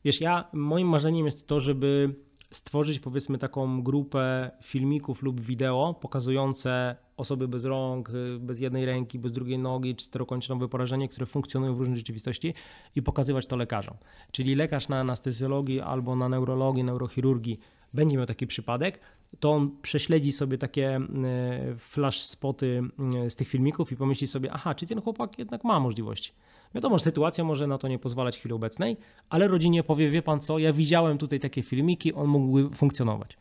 [0.05, 2.15] Wiesz, ja, moim marzeniem jest to, żeby
[2.51, 8.09] stworzyć powiedzmy taką grupę filmików lub wideo pokazujące osoby bez rąk,
[8.39, 12.53] bez jednej ręki, bez drugiej nogi, czterokończynowe porażenie, które funkcjonują w różnej rzeczywistości
[12.95, 13.97] i pokazywać to lekarzom.
[14.31, 17.59] Czyli lekarz na anestezjologii albo na neurologii, neurochirurgii
[17.93, 18.99] będzie miał taki przypadek,
[19.39, 22.81] to on prześledzi sobie takie y, flash spoty
[23.25, 26.31] y, z tych filmików i pomyśli sobie, aha, czy ten chłopak jednak ma możliwości.
[26.75, 28.97] Wiadomo, że sytuacja może na to nie pozwalać w chwili obecnej,
[29.29, 33.37] ale rodzinie powie, wie pan co, ja widziałem tutaj takie filmiki, on mógłby funkcjonować.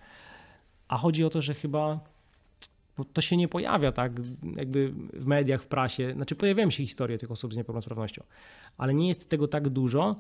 [0.89, 2.01] A chodzi o to, że chyba
[3.13, 4.13] to się nie pojawia tak
[4.57, 6.13] jakby w mediach, w prasie.
[6.15, 8.23] Znaczy pojawiają się historie tych osób z niepełnosprawnością,
[8.79, 10.17] ale nie jest tego tak dużo.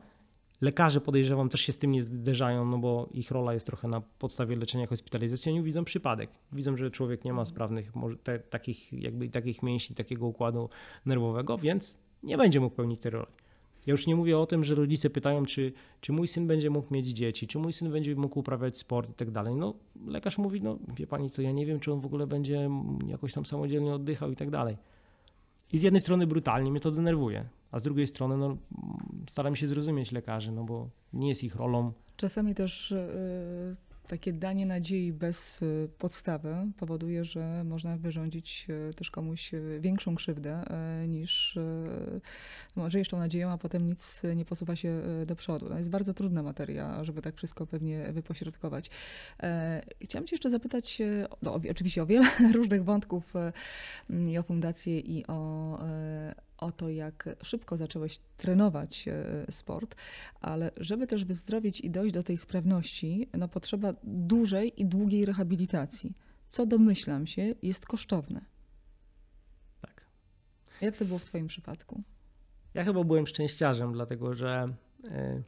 [0.61, 4.01] Lekarze podejrzewam też się z tym nie zderzają, no bo ich rola jest trochę na
[4.01, 5.53] podstawie leczenia hospitalizacji.
[5.53, 6.31] Oni widzą przypadek.
[6.53, 7.93] Widzą, że człowiek nie ma sprawnych
[8.23, 10.69] te, takich, jakby, takich mięśni, takiego układu
[11.07, 13.33] nerwowego, więc nie będzie mógł pełnić tej roli.
[13.87, 16.95] Ja już nie mówię o tym, że rodzice pytają, czy, czy mój syn będzie mógł
[16.95, 19.57] mieć dzieci, czy mój syn będzie mógł uprawiać sport i tak dalej.
[19.57, 19.75] No,
[20.07, 22.71] lekarz mówi, no wie pani co, ja nie wiem, czy on w ogóle będzie
[23.07, 24.77] jakoś tam samodzielnie oddychał i tak dalej.
[25.73, 28.57] I z jednej strony brutalnie mnie to denerwuje, a z drugiej strony no,
[29.29, 31.93] staram się zrozumieć lekarzy, no bo nie jest ich rolą.
[32.17, 33.77] Czasami też e,
[34.11, 40.15] takie danie nadziei bez e, podstawy powoduje, że można wyrządzić e, też komuś e, większą
[40.15, 40.65] krzywdę
[41.09, 42.21] niż e,
[42.77, 45.69] no, żyjesz tą nadzieją, a potem nic nie posuwa się do przodu.
[45.69, 48.91] To jest bardzo trudna materia, żeby tak wszystko pewnie wypośrodkować.
[49.43, 51.03] E, Chciałam cię jeszcze zapytać,
[51.43, 52.27] no, oczywiście o wiele
[52.59, 53.35] różnych wątków
[54.29, 55.79] i o fundację i o,
[56.61, 59.95] o to, jak szybko zacząłeś trenować e, sport,
[60.41, 66.15] ale żeby też wyzdrowieć i dojść do tej sprawności, no potrzeba dużej i długiej rehabilitacji.
[66.49, 68.41] Co domyślam się, jest kosztowne.
[69.81, 70.05] Tak.
[70.81, 72.03] Jak to było w Twoim przypadku?
[72.75, 74.75] Ja chyba byłem szczęściarzem, dlatego że
[75.09, 75.43] y,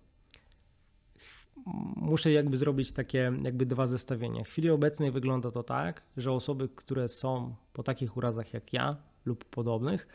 [1.97, 4.45] muszę jakby zrobić takie jakby dwa zestawienia.
[4.45, 8.97] W chwili obecnej wygląda to tak, że osoby, które są po takich urazach jak ja
[9.25, 10.09] lub podobnych,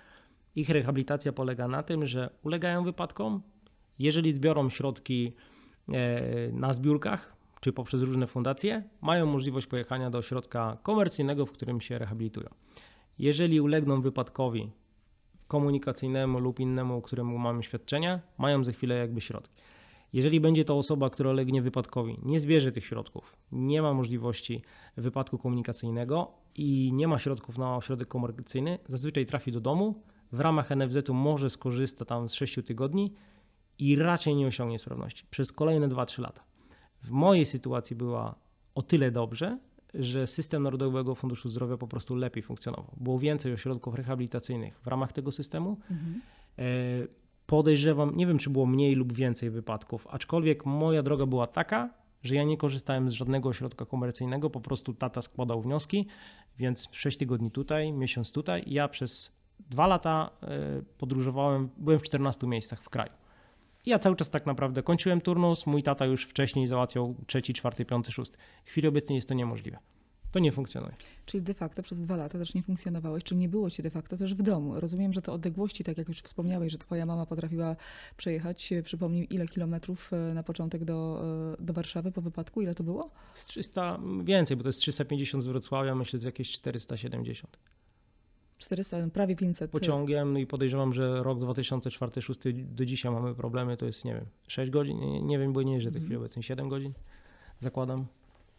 [0.58, 3.41] ich rehabilitacja polega na tym, że ulegają wypadkom,
[4.00, 5.34] jeżeli zbiorą środki
[5.93, 11.82] e, na zbiórkach czy poprzez różne fundacje, mają możliwość pojechania do ośrodka komercyjnego, w którym
[11.82, 12.50] się rehabilitują.
[13.20, 14.72] Jeżeli ulegną wypadkowi
[15.48, 19.56] komunikacyjnemu lub innemu, któremu mamy świadczenia, mają za chwilę jakby środki.
[20.13, 24.62] Jeżeli będzie to osoba, która ulegnie wypadkowi, nie zbierze tych środków, nie ma możliwości
[24.98, 30.69] wypadku komunikacyjnego i nie ma środków na ośrodek komercyjny, zazwyczaj trafi do domu, w ramach
[30.69, 33.13] NFZ-u może skorzysta tam z 6 tygodni
[33.79, 36.43] i raczej nie osiągnie sprawności przez kolejne 2-3 lata.
[37.03, 38.35] W mojej sytuacji była
[38.75, 39.57] o tyle dobrze,
[39.93, 42.93] że system Narodowego Funduszu Zdrowia po prostu lepiej funkcjonował.
[42.97, 45.77] Było więcej ośrodków rehabilitacyjnych w ramach tego systemu.
[46.59, 46.63] E,
[47.47, 51.89] Podejrzewam, nie wiem czy było mniej lub więcej wypadków, aczkolwiek moja droga była taka,
[52.23, 56.07] że ja nie korzystałem z żadnego ośrodka komercyjnego, po prostu tata składał wnioski,
[56.57, 58.63] więc 6 tygodni tutaj, miesiąc tutaj.
[58.67, 60.48] Ja przez dwa lata e,
[60.98, 63.12] podróżowałem, byłem w 14 miejscach w kraju.
[63.86, 67.86] I ja cały czas tak naprawdę kończyłem turnus, mój tata już wcześniej załatwiał trzeci, czwarty,
[67.86, 68.38] piąty, szósty.
[68.65, 69.78] W chwili obecnej jest to niemożliwe.
[70.32, 70.93] To nie funkcjonuje.
[71.26, 74.17] Czyli de facto przez dwa lata też nie funkcjonowałeś, czyli nie było cię de facto
[74.17, 74.80] też w domu.
[74.80, 77.76] Rozumiem, że te odległości, tak jak już wspomniałeś, że twoja mama potrafiła
[78.17, 81.24] przejechać, przypomnij, ile kilometrów e, na początek do,
[81.60, 82.62] e, do Warszawy po wypadku?
[82.62, 83.12] Ile to było?
[83.34, 87.58] Z 300 więcej, bo to jest 350 z Wrocławia, myślę z jakieś 470.
[88.58, 89.72] 400, prawie 500.
[89.72, 94.26] pociągiem no i podejrzewam, że rok 2004-2006 do dzisiaj mamy problemy, to jest nie wiem,
[94.48, 96.93] 6 godzin, nie, nie wiem, bo nie jeżdżę w tej chwili obecnej, 7 godzin
[97.60, 98.06] zakładam.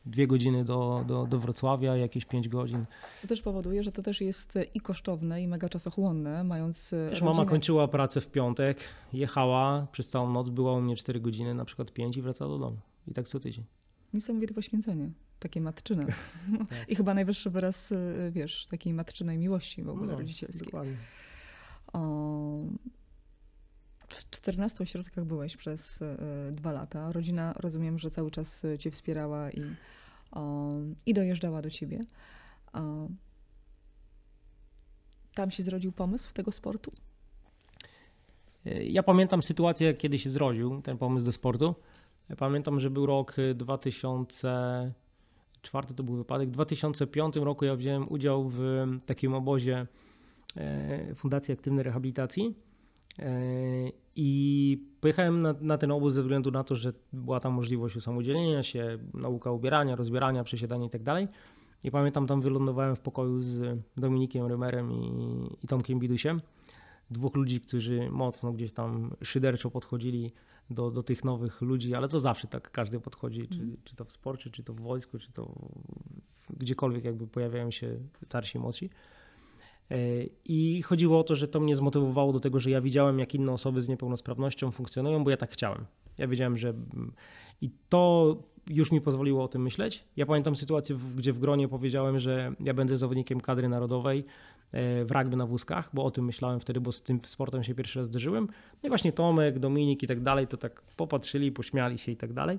[0.07, 2.85] Dwie godziny do, do, do Wrocławia, jakieś 5 godzin.
[3.23, 7.45] To też powoduje, że to też jest i kosztowne, i mega czasochłonne, mając e, mama
[7.45, 8.79] kończyła pracę w piątek,
[9.13, 12.59] jechała przez całą noc, była u mnie 4 godziny, na przykład 5 i wracała do
[12.59, 12.77] domu.
[13.09, 13.65] I tak co tydzień.
[14.14, 16.07] Niesamowite poświęcenie, takie matczyne.
[16.07, 16.88] Tak.
[16.88, 20.64] I chyba najwyższy wyraz, e, wiesz, takiej matczynej miłości w ogóle No, rodzicielskiej.
[20.64, 20.97] Dokładnie.
[21.92, 22.59] O,
[24.09, 26.16] w 14 ośrodkach byłeś przez e,
[26.53, 27.12] dwa lata.
[27.12, 29.62] Rodzina, rozumiem, że cały czas cię wspierała i,
[30.33, 30.73] o,
[31.07, 32.01] i dojeżdżała do ciebie.
[32.73, 33.09] O,
[35.35, 36.92] tam się zrodził pomysł tego sportu?
[38.85, 41.75] Ja pamiętam sytuację, kiedy się zrodził ten pomysł do sportu.
[42.37, 46.49] Pamiętam, że był rok 2004, to był wypadek.
[46.49, 49.87] W 2005 roku ja wziąłem udział w takim obozie
[51.17, 52.55] Fundacji Aktywnej Rehabilitacji.
[54.17, 58.62] I pojechałem na, na, ten obóz ze względu na to, że była tam możliwość usamodzielnienia
[58.62, 61.05] się, nauka ubierania, rozbierania, przesiadania itd.
[61.05, 61.29] Tak
[61.85, 65.11] I pamiętam, tam wylądowałem w pokoju z Dominikiem Rymerem i,
[65.64, 66.41] i Tomkiem Bidusiem.
[67.11, 70.33] Dwóch ludzi, którzy mocno gdzieś tam szyderczo podchodzili
[70.70, 73.76] do, do tych nowych ludzi, ale to zawsze tak każdy podchodzi, czy, mm.
[73.85, 75.54] czy to w sporcie, czy to w wojsku, czy to
[76.50, 78.90] gdziekolwiek jakby pojawiają się starsi młodsi.
[79.90, 79.96] E,
[80.44, 83.52] I chodziło o to, że to mnie zmotywowało do tego, że ja widziałem, jak inne
[83.52, 85.85] osoby z niepełnosprawnością funkcjonują, bo ja tak chciałem.
[86.18, 86.74] Ja wiedziałem, że.
[87.61, 90.04] I to już mi pozwoliło o tym myśleć.
[90.16, 94.24] Ja pamiętam sytuację, gdzie w gronie powiedziałem, że ja będę zawodnikiem kadry narodowej
[94.72, 97.98] w rugby na wózkach, bo o tym myślałem wtedy, bo z tym sportem się pierwszy
[97.98, 98.48] raz zderzyłem.
[98.83, 102.33] No i właśnie Tomek, Dominik i tak dalej, to tak popatrzyli, pośmiali się i tak
[102.33, 102.59] dalej.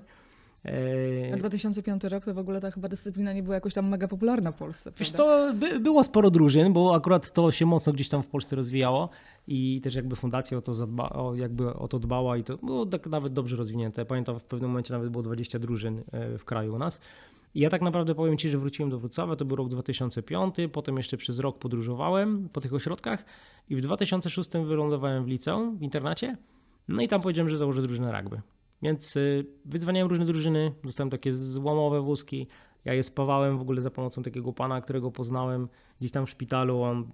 [1.34, 4.52] A 2005 rok to w ogóle ta chyba dyscyplina nie była jakoś tam mega popularna
[4.52, 4.92] w Polsce.
[4.98, 8.56] Wiesz co, by, było sporo drużyn, bo akurat to się mocno gdzieś tam w Polsce
[8.56, 9.08] rozwijało
[9.48, 12.86] i też jakby fundacja o to, zadba, o, jakby o to dbała i to było
[12.86, 14.04] tak nawet dobrze rozwinięte.
[14.04, 17.00] Pamiętam w pewnym momencie nawet było 20 drużyn e, w kraju u nas.
[17.54, 21.16] Ja tak naprawdę powiem Ci, że wróciłem do Wrocławia, to był rok 2005, potem jeszcze
[21.16, 23.24] przez rok podróżowałem po tych ośrodkach
[23.68, 26.36] i w 2006 wylądowałem w liceum, w internacie,
[26.88, 28.40] no i tam powiedziałem, że założę drużynę rugby.
[28.82, 32.46] Więc y, wyzwaniałem różne drużyny, dostałem takie złomowe wózki.
[32.84, 35.68] Ja je spawałem w ogóle za pomocą takiego pana, którego poznałem
[36.00, 36.82] gdzieś tam w szpitalu.
[36.82, 37.04] On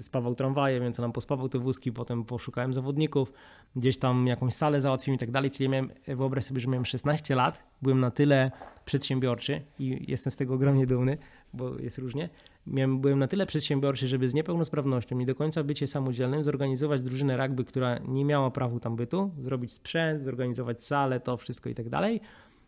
[0.00, 1.92] spawał tramwaje, więc nam pospawał te wózki.
[1.92, 3.32] Potem poszukałem zawodników,
[3.76, 5.50] gdzieś tam jakąś salę załatwiłem i tak dalej.
[5.50, 8.50] Czyli miałem, wyobraź sobie, że miałem 16 lat, byłem na tyle
[8.84, 11.18] przedsiębiorczy i jestem z tego ogromnie dumny,
[11.54, 12.28] bo jest różnie.
[12.66, 17.36] Miałem, byłem na tyle przedsiębiorczy, żeby z niepełnosprawnością, nie do końca bycie samodzielnym, zorganizować drużynę
[17.36, 21.88] rugby, która nie miała prawa tam bytu, zrobić sprzęt, zorganizować salę, to wszystko i tak
[21.88, 22.20] dalej,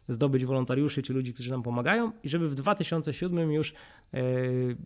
[0.08, 3.72] zdobyć wolontariuszy czy ludzi, którzy nam pomagają i żeby w 2007 już
[4.14, 4.22] e,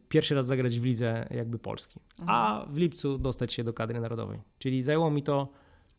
[0.08, 4.38] pierwszy raz zagrać w lidze jakby Polski, a w lipcu dostać się do kadry narodowej.
[4.58, 5.48] Czyli zajęło mi to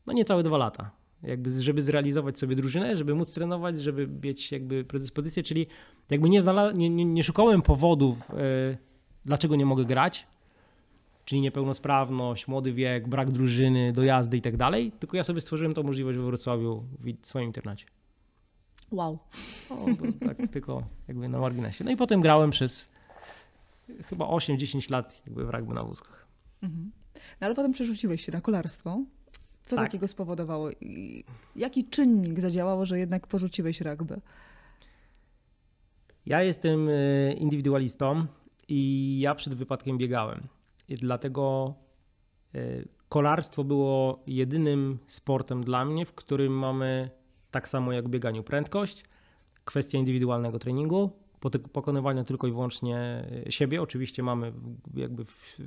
[0.06, 0.92] no niecałe dwa lata.
[1.24, 5.68] Jakby żeby zrealizować sobie drużynę, żeby móc trenować, żeby mieć jakby predyspozycję, czyli
[6.10, 8.78] jakby nie, znala- nie, nie, nie szukałem powodów, yy,
[9.26, 10.28] dlaczego nie mogę grać,
[11.26, 15.84] czyli niepełnosprawność, młody wiek, brak drużyny, dojazdy i tak dalej, tylko ja sobie stworzyłem tą
[15.84, 16.84] możliwość we Wrocławiu
[17.22, 17.86] w swoim internacie.
[18.92, 19.20] Wow.
[19.70, 19.86] No,
[20.28, 21.84] tak tylko jakby na marginesie.
[21.84, 22.90] No i potem grałem przez
[24.04, 26.28] chyba 8-10 lat jakby w rugby na wózkach.
[26.64, 26.92] Mhm.
[27.42, 29.04] No ale potem przerzuciłeś się na kolarstwo.
[29.66, 29.86] Co tak.
[29.86, 30.70] takiego spowodowało?
[31.56, 34.22] Jaki czynnik zadziałało, że jednak porzuciłeś rugby?
[36.26, 38.26] Ja jestem e, indywidualistą
[38.68, 40.48] i ja przed wypadkiem biegałem.
[40.90, 41.74] I dlatego
[42.56, 42.60] e,
[43.10, 47.10] kolarstwo było jedynym sportem dla mnie, w którym mamy
[47.52, 49.04] tak samo jak w bieganiu prędkość,
[49.66, 51.12] kwestia indywidualnego treningu,
[51.74, 52.98] pokonywania tylko i wyłącznie
[53.48, 53.82] e, siebie.
[53.82, 54.54] Oczywiście mamy
[54.94, 55.58] jakby w,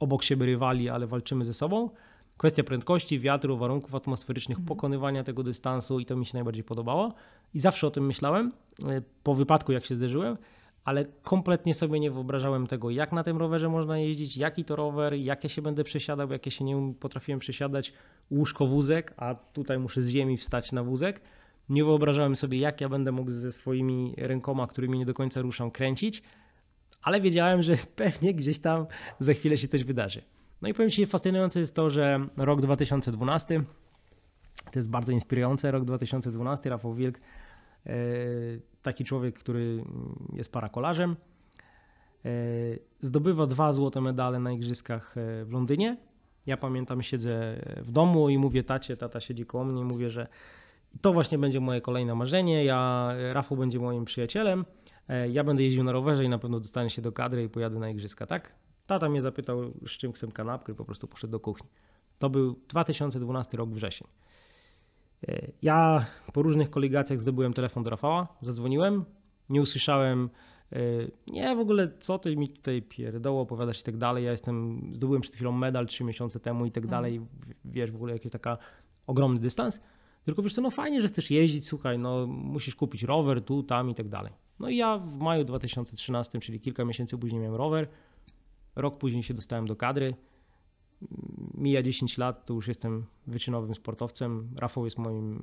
[0.00, 1.90] obok siebie rywali, ale walczymy ze sobą.
[2.36, 4.68] Kwestia prędkości, wiatru, warunków atmosferycznych, mhm.
[4.68, 7.14] pokonywania tego dystansu i to mi się najbardziej podobało.
[7.54, 8.52] I zawsze o tym myślałem,
[8.84, 10.36] e, po wypadku jak się zderzyłem,
[10.86, 15.14] ale kompletnie sobie nie wyobrażałem tego, jak na tym rowerze można jeździć, jaki to rower,
[15.14, 17.92] jak ja się będę przesiadał, jak ja się nie potrafiłem przesiadać,
[18.30, 21.20] łóżko wózek, a tutaj muszę z ziemi wstać na wózek.
[21.68, 25.70] Nie wyobrażałem sobie, jak ja będę mógł ze swoimi rękoma, którymi nie do końca ruszam,
[25.70, 26.22] kręcić,
[27.02, 28.86] ale wiedziałem, że pewnie gdzieś tam
[29.20, 30.22] za chwilę się coś wydarzy.
[30.62, 33.64] No i powiem Ci, fascynujące jest to, że rok 2012
[34.72, 35.70] to jest bardzo inspirujące.
[35.70, 37.18] Rok 2012, Rafał Wilk,
[38.82, 39.84] taki człowiek, który
[40.32, 41.16] jest parakolarzem,
[42.24, 42.30] e,
[43.00, 45.96] zdobywa dwa złote medale na igrzyskach e, w Londynie.
[46.46, 50.26] Ja pamiętam, siedzę w domu i mówię tacie, tata siedzi koło mnie i mówię, że
[51.00, 52.64] to właśnie będzie moje kolejne marzenie.
[52.64, 54.64] Ja, Rafał będzie moim przyjacielem.
[55.28, 57.90] Ja będę jeździł na rowerze i na pewno dostanę się do kadry i pojadę na
[57.90, 58.52] igrzyska, tak?
[58.86, 61.68] Tata mnie zapytał, z czym chcę kanapkę i po prostu poszedł do kuchni.
[62.18, 64.08] To był 2012 rok wrzesień.
[65.62, 69.04] Ja po różnych kolegacjach zdobyłem telefon do Rafała, zadzwoniłem,
[69.48, 70.30] nie usłyszałem,
[70.72, 70.78] e,
[71.26, 75.22] nie w ogóle co ty mi tutaj pierdoło opowiadasz i tak dalej, ja jestem, zdobyłem
[75.22, 77.02] przed chwilą medal trzy miesiące temu i tak mhm.
[77.02, 77.20] dalej,
[77.64, 78.58] wiesz, w ogóle jakiś taka
[79.06, 79.80] ogromny dystans,
[80.24, 83.90] tylko wiesz co, no fajnie, że chcesz jeździć, słuchaj, no musisz kupić rower tu, tam
[83.90, 84.32] i tak dalej.
[84.58, 87.88] No i ja w maju 2013, czyli kilka miesięcy później miałem rower,
[88.76, 90.14] Rok później się dostałem do kadry.
[91.54, 94.48] Mija 10 lat, to już jestem wyczynowym sportowcem.
[94.56, 95.40] Rafał jest moim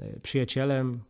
[0.00, 1.00] e, e, przyjacielem.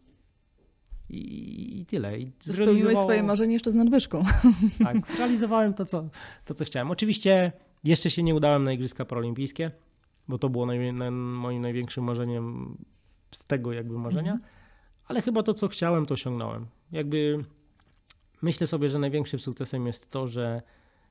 [1.10, 2.18] I, i tyle.
[2.18, 4.22] I Spełniłeś swoje marzenie jeszcze z nadwyżką.
[4.84, 6.08] Tak, zrealizowałem to co,
[6.44, 6.90] to, co chciałem.
[6.90, 7.52] Oczywiście
[7.84, 9.70] jeszcze się nie udałem na Igrzyska Paralimpijskie.
[10.28, 12.76] bo to było naj, na, moim największym marzeniem
[13.34, 14.50] z tego jakby marzenia, Mhm.
[15.06, 16.66] ale chyba to, co chciałem, to osiągnąłem.
[16.92, 17.44] Jakby
[18.42, 20.62] myślę sobie, że największym sukcesem jest to, że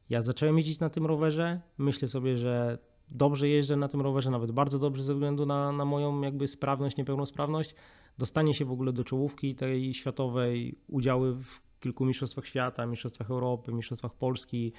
[0.10, 1.62] ja zacząłem jeździć na tym rowerze.
[1.78, 2.78] Myślę sobie, że
[3.10, 6.98] dobrze jeżdżę na tym rowerze, nawet bardzo dobrze ze względu na, na moją jakby sprawność,
[6.98, 7.76] niepełnosprawność.
[8.18, 13.74] Dostanie się w ogóle do czołówki tej światowej, udziały w kilku mistrzostwach świata, mistrzostwach Europy,
[13.74, 14.74] mistrzostwach Polski.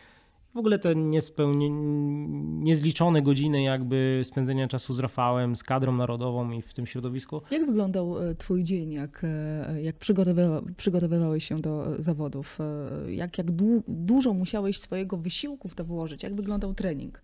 [0.55, 1.71] W ogóle te niespełni...
[2.63, 7.41] niezliczone godziny jakby spędzenia czasu z Rafałem, z kadrą narodową i w tym środowisku.
[7.51, 12.59] Jak wyglądał e, twój dzień, jak, e, jak przygotowywa, przygotowywałeś się do zawodów?
[13.07, 13.47] E, Jak, jak
[13.89, 16.23] dużo musiałeś swojego wysiłku w to włożyć?
[16.23, 17.23] Jak wyglądał trening?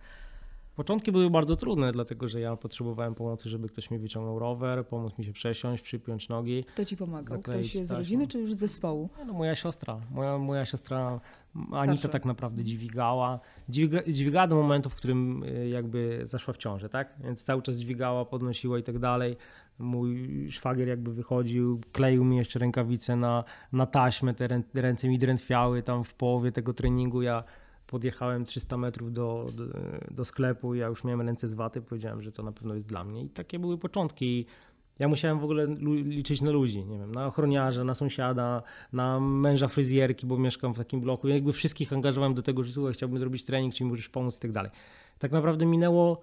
[0.77, 5.19] Początki były bardzo trudne, dlatego że ja potrzebowałem pomocy, żeby ktoś mi wyciągnął rower, pomóc
[5.19, 6.65] mi się przesiąść, przypiąć nogi.
[6.65, 7.41] Kto ci pomagał?
[7.41, 9.09] Ktoś z rodziny czy już z zespołu?
[9.27, 11.21] No, moja siostra, moja, moja siostra
[11.55, 12.09] Anita Starsza.
[12.09, 13.41] tak naprawdę dźwigała.
[13.69, 17.15] Dźwiga, dźwigała do momentu, w którym y, jakby zaszła w ciążę, tak?
[17.25, 19.37] Więc cały czas dźwigała, podnosiła i tak dalej.
[19.79, 25.19] Mój szwagier jakby wychodził, kleił mi jeszcze rękawice na, na taśmę, te rę, ręce mi
[25.19, 27.23] drętwiały tam w połowie tego treningu.
[27.23, 27.45] Ja
[27.91, 29.65] podjechałem 300 metrów do, do,
[30.11, 33.05] do sklepu, ja już miałem ręce z waty, powiedziałem, że to na pewno jest dla
[33.05, 33.23] mnie.
[33.23, 34.47] I takie były początki.
[34.99, 35.67] Ja musiałem w ogóle
[36.05, 40.79] liczyć na ludzi, nie wiem, na ochroniarza, na sąsiada, na męża fryzjerki, bo mieszkam w
[40.79, 41.29] takim bloku.
[41.29, 44.37] Ja jakby wszystkich angażowałem do tego, że słuchaj, chciałbym zrobić trening, czy mi możesz pomóc
[44.37, 44.71] i tak dalej.
[45.19, 46.23] Tak naprawdę minęło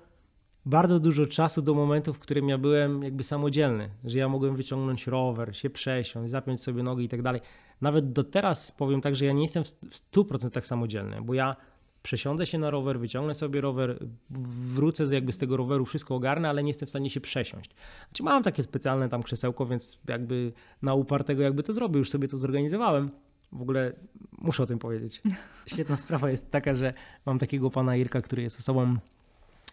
[0.66, 5.08] bardzo dużo czasu do momentu, w którym ja byłem jakby samodzielny, że ja mogłem wyciągnąć
[5.08, 7.42] rower, się przesiąść, zapiąć sobie nogi i tak dalej.
[7.82, 11.56] Nawet do teraz powiem tak, że ja nie jestem w w 100% samodzielny, bo ja
[12.04, 14.00] przesiądę się na rower, wyciągnę sobie rower,
[14.74, 17.76] wrócę z jakby z tego roweru, wszystko ogarnę, ale nie jestem w stanie się przesiąść.
[18.08, 22.28] Znaczy mam takie specjalne tam krzesełko, więc jakby na upartego jakby to zrobię, już sobie
[22.28, 23.12] to zorganizowałem.
[23.52, 23.94] W ogóle
[24.32, 25.22] muszę o tym powiedzieć.
[25.66, 26.94] Świetna sprawa jest taka, że
[27.26, 28.98] mam takiego pana Irka, który jest osobą,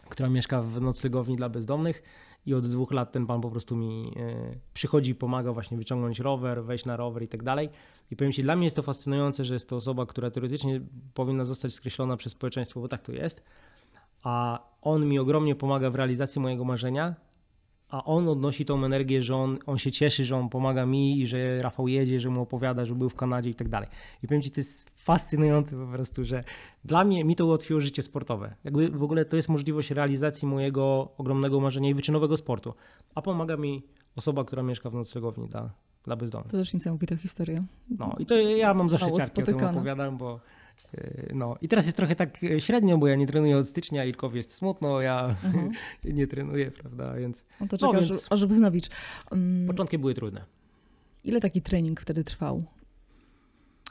[0.09, 2.03] która mieszka w noclegowni dla bezdomnych
[2.47, 6.21] i od dwóch lat ten pan po prostu mi e, przychodzi i pomaga właśnie wyciągnąć
[6.21, 7.69] rower, wejść na rower i tak dalej.
[8.11, 10.81] I powiem Ci, dla mnie jest to fascynujące, że jest to osoba, która teoretycznie
[11.15, 13.45] powinna zostać skreślona przez społeczeństwo, bo tak to jest,
[14.23, 17.15] a on mi ogromnie pomaga w realizacji mojego marzenia,
[17.89, 21.27] a on odnosi tą energię, że on, on się cieszy, że on pomaga mi i
[21.27, 23.89] że Rafał jedzie, że mu opowiada, że był w Kanadzie i tak dalej.
[24.23, 26.45] I powiem Ci, to jest fascynujące po prostu, że
[26.85, 28.55] dla mnie, mi to ułatwiło życie sportowe.
[28.65, 32.75] Jakby w ogóle to jest możliwość realizacji mojego ogromnego marzenia i wyczynowego sportu,
[33.15, 33.83] a pomaga mi
[34.17, 35.71] osoba, która mieszka w noclegowni dla,
[36.05, 36.51] dla bezdomnych.
[36.51, 37.65] To też niesamowita historia.
[37.99, 40.41] No i to ja mam zawsze ciarki o tym opowiadam, bo
[41.35, 44.37] no i teraz jest trochę tak yy, średnio, bo ja nie trenuję od stycznia, Irkowi
[44.37, 45.71] jest smutno, ja Mhm.
[46.05, 48.91] nie trenuję, prawda, więc No to No czekasz, więc- aż wznowić.
[49.31, 50.45] Um, początki były trudne.
[51.25, 52.65] ile taki trening wtedy trwał?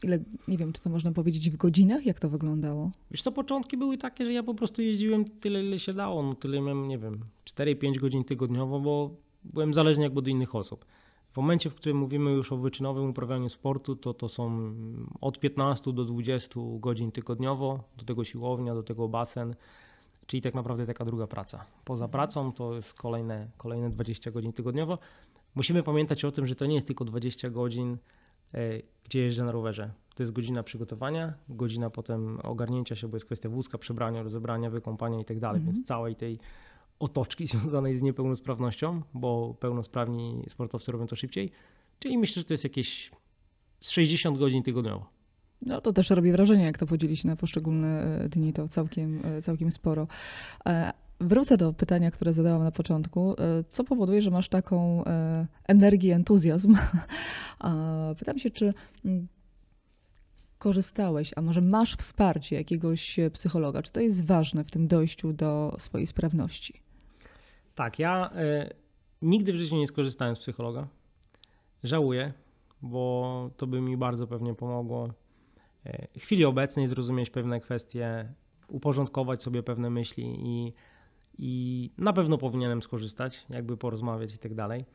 [0.04, 2.06] Ile, nie wiem, czy to można powiedzieć w godzinach?
[2.06, 2.92] Jak to wyglądało?
[3.12, 6.36] Wiesz co, początki były takie, że ja po prostu jeździłem tyle, ile się dało, no
[6.36, 10.86] tyle miałem, nie wiem, 4-5 godzin tygodniowo, bo byłem zależny jakby od innych osób.
[11.34, 14.74] W momencie, w którym mówimy już o wyczynowym uprawianiu sportu, to to są
[15.22, 19.56] od 15 do 20 godzin tygodniowo, do tego siłownia, do tego basen,
[20.28, 21.66] czyli tak naprawdę taka druga praca.
[21.86, 24.98] Poza pracą to jest kolejne, kolejne 20 godzin tygodniowo.
[25.56, 27.98] Musimy pamiętać o tym, że to nie jest tylko 20 godzin,
[28.54, 28.60] e,
[29.06, 29.92] gdzie jeżdżę na rowerze.
[30.16, 35.20] To jest godzina przygotowania, godzina potem ogarnięcia się, bo jest kwestia wózka, przebrania, rozebrania, wykąpania
[35.20, 35.76] i tak dalej, Mhm.
[35.76, 36.40] więc całej tej
[37.04, 41.52] otoczki związanej z niepełnosprawnością, bo pełnosprawni sportowcy robią to szybciej.
[42.00, 43.12] Czyli myślę, że to jest jakieś
[43.82, 45.10] z 60 godzin tygodniowo.
[45.66, 49.42] No to też robi wrażenie, jak to podzielić na poszczególne e, dni, to całkiem, e,
[49.42, 50.08] całkiem sporo.
[50.66, 53.36] E, Wrócę do pytania, które zadałam na początku.
[53.70, 55.04] Co powoduje, że masz taką
[55.68, 56.78] energię, entuzjazm?
[58.20, 58.74] Pytam się, czy
[59.06, 59.28] mm,
[60.58, 63.82] korzystałeś, a może masz wsparcie jakiegoś psychologa?
[63.82, 66.83] Czy to jest ważne w tym dojściu do swojej sprawności?
[67.76, 68.74] Tak, ja e,
[69.22, 70.88] nigdy w życiu nie skorzystałem z psychologa.
[71.84, 72.34] Żałuję,
[72.82, 75.10] bo to by mi bardzo pewnie pomogło
[76.20, 78.34] w chwili obecnej zrozumieć pewne kwestie,
[78.68, 80.74] uporządkować sobie pewne myśli i,
[81.38, 84.86] i na pewno powinienem skorzystać, jakby porozmawiać i tak dalej.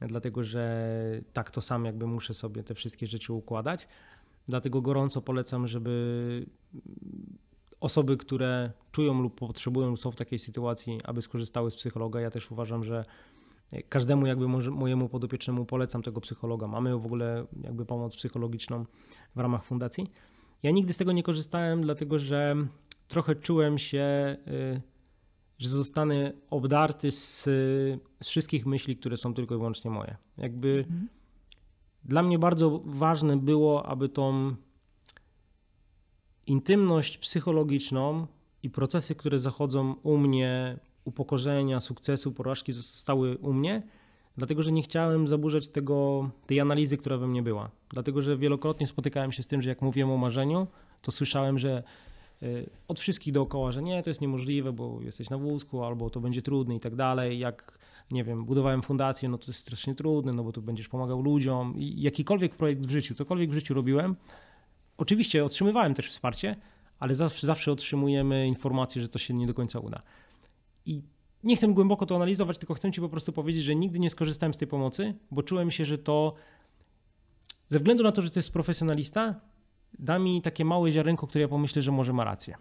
[0.00, 0.86] Dlatego, że
[1.32, 3.88] tak to sam jakby muszę sobie te wszystkie rzeczy układać.
[4.48, 6.46] Dlatego gorąco polecam, żeby
[7.84, 12.20] osoby, które czują lub potrzebują lub są w takiej sytuacji, aby skorzystały z psychologa.
[12.20, 13.04] Ja też uważam, że
[13.88, 16.66] każdemu jakby mojemu podopiecznemu polecam tego psychologa.
[16.66, 18.84] Mamy w ogóle jakby pomoc psychologiczną
[19.36, 20.10] w ramach fundacji.
[20.62, 22.56] Ja nigdy z tego nie korzystałem, dlatego że
[23.08, 24.82] trochę czułem się, y,
[25.58, 27.42] że zostanę obdarty z,
[28.22, 30.16] z wszystkich myśli, które są tylko i wyłącznie moje.
[30.38, 31.08] Jakby Mhm.
[32.04, 34.54] dla mnie bardzo ważne było, aby tą
[36.46, 38.26] intymność psychologiczną
[38.62, 43.82] i procesy, które zachodzą u mnie upokorzenia, sukcesu, porażki zostały u mnie,
[44.36, 47.70] dlatego że nie chciałem zaburzać tego, tej analizy, która we mnie była.
[47.90, 50.66] Dlatego, że wielokrotnie spotykałem się z tym, że jak mówiłem o marzeniu,
[51.02, 51.82] to słyszałem, że
[52.42, 56.20] y, od wszystkich dookoła, że nie, to jest niemożliwe, bo jesteś na wózku, albo to
[56.20, 57.38] będzie trudne i tak dalej.
[57.38, 57.78] Jak,
[58.10, 61.74] nie wiem, budowałem fundację, no to jest strasznie trudne, no bo tu będziesz pomagał ludziom.
[61.76, 64.16] I jakikolwiek projekt w życiu, cokolwiek w życiu robiłem,
[64.98, 66.56] oczywiście otrzymywałem też wsparcie,
[66.98, 70.02] ale zawsze, zawsze otrzymujemy informację, że to się nie do końca uda.
[70.86, 71.02] I
[71.44, 74.54] nie chcę głęboko to analizować, tylko chcę Ci po prostu powiedzieć, że nigdy nie skorzystałem
[74.54, 76.34] z tej pomocy, bo czułem się, że to
[77.68, 79.34] ze względu na to, że to jest profesjonalista,
[79.98, 82.56] da mi takie małe ziarenko, które ja pomyślę, że może ma rację.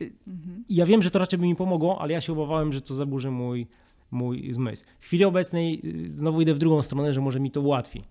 [0.00, 0.64] Mhm.
[0.68, 3.30] Ja wiem, że to raczej by mi pomogło, ale ja się obawiałem, że to zaburzy
[3.30, 3.66] mój,
[4.10, 4.84] mój zmysł.
[5.00, 8.04] W chwili obecnej y, znowu idę w drugą stronę, że może mi to ułatwi.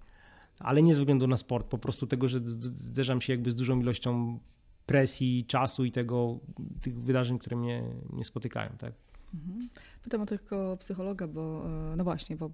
[0.60, 2.39] Ale nie ze względu na sport, po prostu tego, że
[2.74, 4.39] zderzam się jakby z dużą ilością
[4.86, 6.39] presji, czasu i tego,
[6.82, 8.70] tych wydarzeń, które mnie, mnie spotykają.
[8.78, 8.93] Tak?
[9.34, 9.70] Mhm.
[10.03, 12.51] Pytam o tylko psychologa, bo e, no właśnie, bo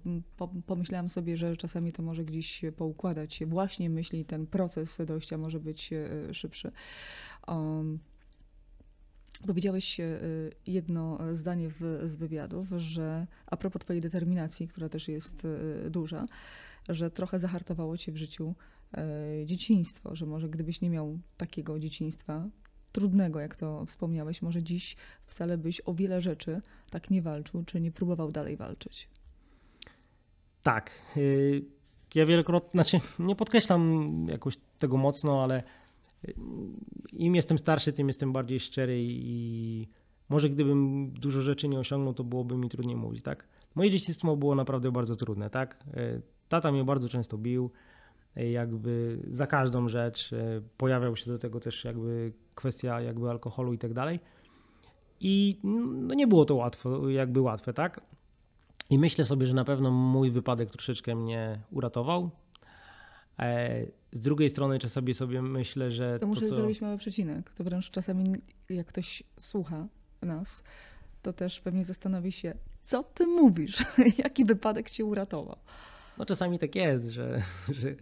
[0.66, 5.92] pomyślałam sobie, że czasami to może gdzieś poukładać właśnie myśli, ten proces dojścia może być
[5.92, 6.72] e, szybszy.
[7.48, 7.98] Um,
[9.46, 10.18] Powiedziałeś e,
[10.66, 15.46] jedno zdanie w, z wywiadów, że a propos Twojej determinacji, która też jest
[15.90, 16.26] duża,
[16.88, 18.54] że trochę zahartowało Cię w życiu
[19.44, 22.48] dzieciństwo, że może gdybyś nie miał takiego dzieciństwa,
[22.96, 26.60] trudnego, jak to wspomniałeś, może dziś wcale byś o wiele rzeczy
[26.90, 29.08] tak nie walczył, czy nie próbował dalej walczyć.
[30.62, 30.90] Tak.
[31.16, 31.64] Y,
[32.14, 35.62] ja wielokrotnie, znaczy nie podkreślam jakoś tego mocno, ale
[36.28, 36.34] y,
[37.12, 39.88] im jestem starszy, tym jestem bardziej szczery i
[40.28, 43.48] może gdybym dużo rzeczy nie osiągnął, to byłoby mi trudniej mówić, tak?
[43.74, 45.84] Moje dzieciństwo było naprawdę bardzo trudne, tak?
[46.48, 47.70] Tata mnie bardzo często bił,
[48.36, 50.30] jakby za każdą rzecz
[50.76, 54.20] pojawiał się do tego też jakby kwestia jakby alkoholu i tak dalej.
[55.20, 58.00] I no nie było to łatwo, jakby łatwe, tak?
[58.90, 62.30] I myślę sobie, że na pewno mój wypadek troszeczkę mnie uratował.
[63.38, 66.18] E, z drugiej strony czasami sobie myślę, że.
[66.18, 66.54] To muszę to, co...
[66.54, 67.50] zrobić mały przecinek.
[67.50, 68.34] To wręcz czasami,
[68.68, 69.86] jak ktoś słucha
[70.22, 70.64] nas,
[71.22, 73.84] to też pewnie zastanowi się, co ty mówisz?
[74.24, 75.56] Jaki wypadek cię uratował?
[76.18, 77.42] No czasami tak jest, że,
[77.80, 77.94] że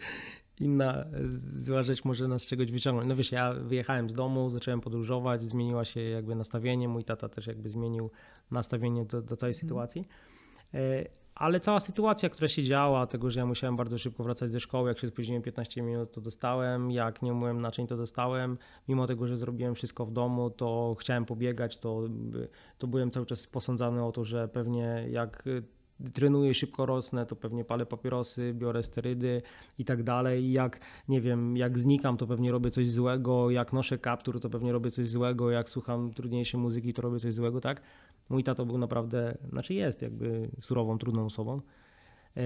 [0.61, 1.05] inna
[1.53, 3.09] zła rzecz może nas czegoś wyciągnąć.
[3.09, 7.47] No wiesz, ja wyjechałem z domu, zacząłem podróżować, zmieniła się jakby nastawienie, mój tata też
[7.47, 8.11] jakby zmienił
[8.51, 9.61] nastawienie do, do całej mhm.
[9.61, 10.09] sytuacji.
[10.75, 11.05] E,
[11.35, 14.89] ale cała sytuacja, która się działa, tego, że ja musiałem bardzo szybko wracać ze szkoły,
[14.89, 18.59] jak się spóźniłem 15 minut, to dostałem, jak nie umyłem naczyń, to dostałem.
[18.89, 22.03] Mimo tego, że zrobiłem wszystko w domu, to chciałem pobiegać, to,
[22.79, 25.45] to byłem cały czas posądzany o to, że pewnie jak
[26.15, 29.43] trenuję szybko rosnę, to pewnie palę papierosy, biorę sterydy
[29.79, 30.53] i tak dalej.
[30.53, 34.73] Jak nie wiem, jak znikam, to pewnie robię coś złego, jak noszę kaptur, to pewnie
[34.73, 37.81] robię coś złego, jak słucham trudniejszej muzyki, to robię coś złego, tak?
[38.29, 41.61] Mój tato był naprawdę, znaczy jest jakby surową, trudną osobą.
[42.37, 42.41] E,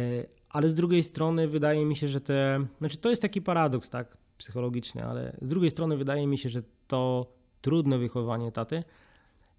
[0.49, 4.17] ale z drugiej strony wydaje mi się, że te, znaczy to jest taki paradoks, tak,
[4.39, 8.85] psychologiczny, ale z drugiej strony wydaje mi się, że to trudne wychowanie taty,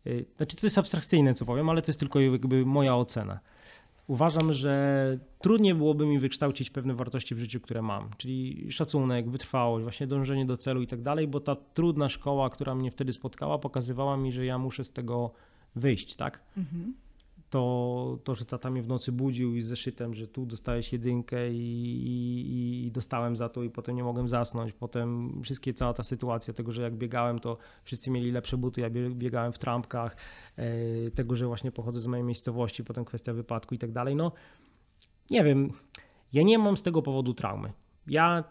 [0.06, 3.40] e, znaczy to jest abstrakcyjne, co powiem, ale to jest tylko jakby moja ocena
[4.10, 9.84] uważam, że trudniej byłoby mi wykształcić pewne wartości w życiu, które mam, czyli szacunek, wytrwałość,
[9.84, 13.60] właśnie dążenie do celu i tak dalej, bo ta trudna szkoła, która mnie wtedy spotkała,
[13.60, 15.32] pokazywała mi, że ja muszę z tego
[15.76, 16.42] wyjść, tak?
[16.58, 16.94] Mhm
[17.50, 21.58] to, to, że tata mnie w nocy budził i zeszytem, że tu dostałeś jedynkę i,
[22.08, 24.74] i, i, dostałem za to i potem nie mogłem zasnąć.
[24.74, 28.90] Potem wszystkie, cała ta sytuacja tego, że jak biegałem, to wszyscy mieli lepsze buty, ja
[28.90, 30.18] biegałem w trampkach,
[30.58, 34.16] e, tego, że właśnie pochodzę z mojej miejscowości, potem kwestia wypadku i tak dalej.
[34.16, 34.32] No
[35.30, 35.72] nie wiem,
[36.34, 37.74] ja nie mam z tego powodu traumy.
[38.08, 38.44] Ja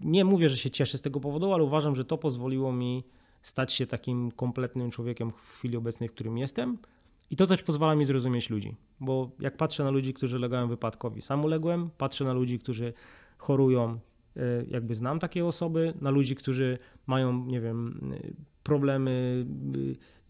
[0.00, 3.04] nie mówię, że się cieszę z tego powodu, ale uważam, że to pozwoliło mi
[3.42, 6.78] stać się takim kompletnym człowiekiem w chwili obecnej, w którym jestem
[7.30, 11.22] i to też pozwala mi zrozumieć ludzi, bo jak patrzę na ludzi, którzy legają wypadkowi,
[11.22, 12.92] sam uległem, patrzę na ludzi, którzy
[13.38, 13.98] chorują,
[14.36, 18.12] e, jakby znam takie osoby, na ludzi, którzy mają, nie wiem,
[18.62, 19.46] problemy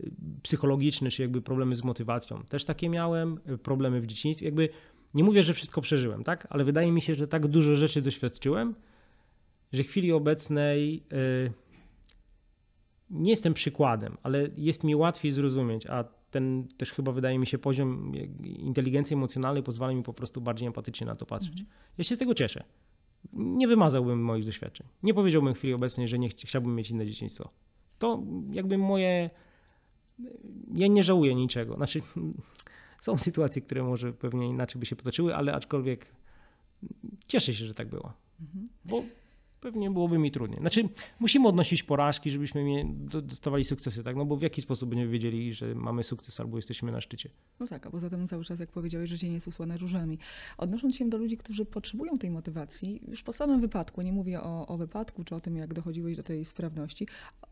[0.01, 0.05] e,
[0.43, 2.43] psychologiczne, czy jakby problemy z motywacją.
[2.49, 4.47] Też takie miałem, problemy w dzieciństwie.
[4.47, 4.69] Jakby
[5.15, 6.47] nie mówię, że wszystko przeżyłem, tak?
[6.51, 8.75] Ale wydaje mi się, że tak dużo rzeczy doświadczyłem,
[9.73, 11.03] że w chwili obecnej
[13.11, 17.59] nie jestem przykładem, ale jest mi łatwiej zrozumieć, a ten też chyba wydaje mi się
[17.59, 18.13] poziom
[18.43, 21.51] inteligencji emocjonalnej pozwala mi po prostu bardziej empatycznie na to patrzeć.
[21.51, 21.69] Mhm.
[21.99, 22.65] Ja się z tego cieszę.
[23.33, 24.87] Nie wymazałbym moich doświadczeń.
[25.03, 27.51] Nie powiedziałbym w chwili obecnej, że nie ch chciałbym mieć inne dzieciństwo.
[27.99, 29.31] To jakby moje.
[30.75, 31.75] Ja nie żałuję niczego.
[31.77, 32.03] Znaczy,
[33.01, 36.07] są sytuacje, które może pewnie inaczej by się potoczyły, ale aczkolwiek
[37.27, 38.13] cieszę się, że tak było.
[38.41, 38.69] Mhm.
[38.85, 39.03] Bo
[39.61, 40.61] pewnie byłoby mi trudniej.
[40.61, 40.89] Znaczy,
[41.21, 42.85] musimy odnosić porażki, żebyśmy
[43.23, 44.17] dostawali sukcesy, tak?
[44.17, 47.31] No bo w jaki sposób będziemy wiedzieli, że mamy sukces albo jesteśmy na szczycie?
[47.61, 50.19] No tak, a poza tym cały czas, jak powiedziałeś, życie nie jest usłane różami.
[50.59, 54.67] Odnosząc się do ludzi, którzy potrzebują tej motywacji, już po samym wypadku, nie mówię o,
[54.67, 57.07] o wypadku czy o tym, jak dochodziłeś do tej sprawności,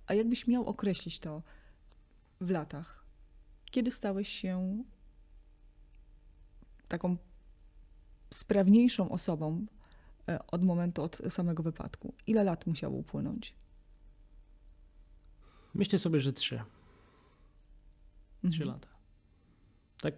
[0.06, 1.42] a jakbyś miał określić to
[2.40, 3.04] w latach,
[3.70, 4.82] kiedy stałeś się
[6.88, 7.16] taką
[8.30, 9.66] sprawniejszą osobą
[10.50, 12.14] od momentu, od samego wypadku?
[12.26, 13.54] Ile lat musiało upłynąć?
[15.74, 16.62] Myślę sobie, że trzy.
[18.50, 18.68] Trzy Mhm.
[18.68, 18.88] lata.
[20.00, 20.14] Tak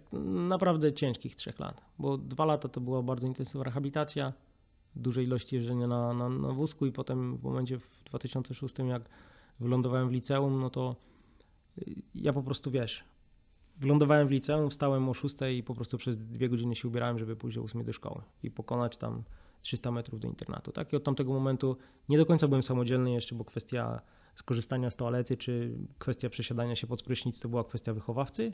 [0.49, 4.33] naprawdę ciężkich trzech lat, bo dwa lata to była bardzo intensywna rehabilitacja,
[4.95, 9.09] dużej ilości jeżdżenia na, na, na wózku i potem w momencie w 2006 jak
[9.59, 10.95] wylądowałem w liceum, no to
[11.77, 13.03] y, ja po prostu wiesz,
[13.77, 17.35] wylądowałem w liceum, wstałem o 6 i po prostu przez dwie godziny się ubierałem, żeby
[17.35, 19.23] pójść o 8 do szkoły i pokonać tam
[19.61, 20.71] 300 metrów do internatu.
[20.71, 20.93] Tak?
[20.93, 21.77] I od tamtego momentu
[22.09, 24.01] nie do końca byłem samodzielny jeszcze, bo kwestia
[24.35, 28.53] skorzystania z toalety czy kwestia przesiadania się pod prysznic to była kwestia wychowawcy,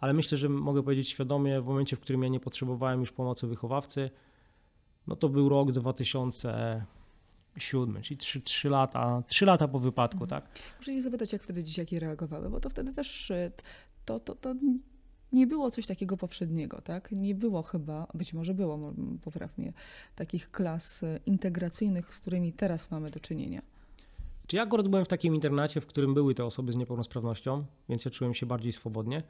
[0.00, 3.46] ale myślę, że mogę powiedzieć świadomie, w momencie, w którym ja nie potrzebowałem już pomocy
[3.46, 4.10] wychowawcy,
[5.06, 10.48] no to był rok 2007, czyli 3, 3 lata, 3 lata po wypadku, tak?
[10.78, 13.50] Muszę się zapytać, jak wtedy dzieciaki reagowały, bo to wtedy też e,
[14.04, 14.54] to, to, to
[15.34, 17.12] nie było coś takiego powszedniego, tak?
[17.12, 19.72] Nie było chyba, być może było, popraw mnie,
[20.16, 23.62] takich klas e, integracyjnych, z którymi teraz mamy do czynienia.
[24.46, 28.04] Czy ja akurat byłem w takim internacie, w którym były te osoby z niepełnosprawnością, więc
[28.04, 29.22] ja czułem się bardziej swobodnie.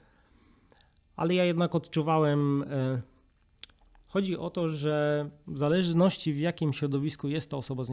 [1.16, 2.62] Ale ja jednak odczuwałem.
[2.62, 3.02] e,
[4.14, 7.88] Chodzi o to, że w zależności w jakim środowisku jest ta osoba z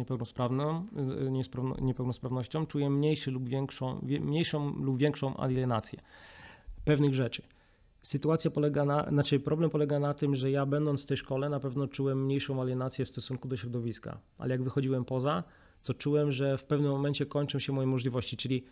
[1.30, 6.00] niesprawno- niepełnosprawnością, czuję mniejszy lub większą, mniejszą lub większą alienację
[6.86, 7.44] pewnych rzeczy.
[8.02, 11.60] Sytuacja polega na, znaczy problem polega na tym, że ja będąc w tej szkole na
[11.60, 15.44] pewno czułem mniejszą alienację w stosunku do środowiska, ale jak wychodziłem poza,
[15.84, 18.64] to czułem, że w pewnym momencie kończą się moje możliwości, czyli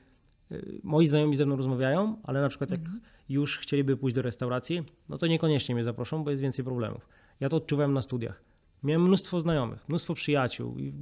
[0.52, 2.82] y, moi znajomi ze mną rozmawiają, ale na przykład jak
[3.30, 7.10] już chcieliby pójść do restauracji, no to niekoniecznie mnie zaproszą, bo jest więcej problemów.
[7.40, 8.44] Ja to odczuwałem na studiach.
[8.84, 10.94] Miałem mnóstwo znajomych, mnóstwo przyjaciół i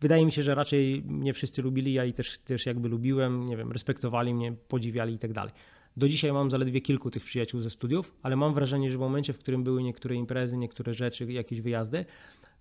[0.00, 3.56] wydaje mi się, że raczej mnie wszyscy lubili, ja i też, też jakby lubiłem, nie
[3.56, 5.52] wiem, respektowali mnie, podziwiali i tak dalej.
[5.98, 9.32] Do dzisiaj mam zaledwie kilku tych przyjaciół ze studiów, ale mam wrażenie, że w momencie,
[9.32, 12.04] w którym były niektóre imprezy, niektóre rzeczy, jakieś wyjazdy,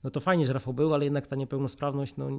[0.03, 2.29] no to fajnie, że Rafał był, ale jednak ta niepełnosprawność, no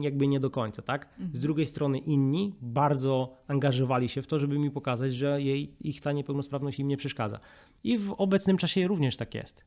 [0.00, 1.08] jakby nie do końca, tak?
[1.32, 6.00] Z drugiej strony inni bardzo angażowali się w to, żeby mi pokazać, że jej, ich
[6.00, 7.40] ta niepełnosprawność im nie przeszkadza.
[7.84, 9.64] I w obecnym czasie również tak jest.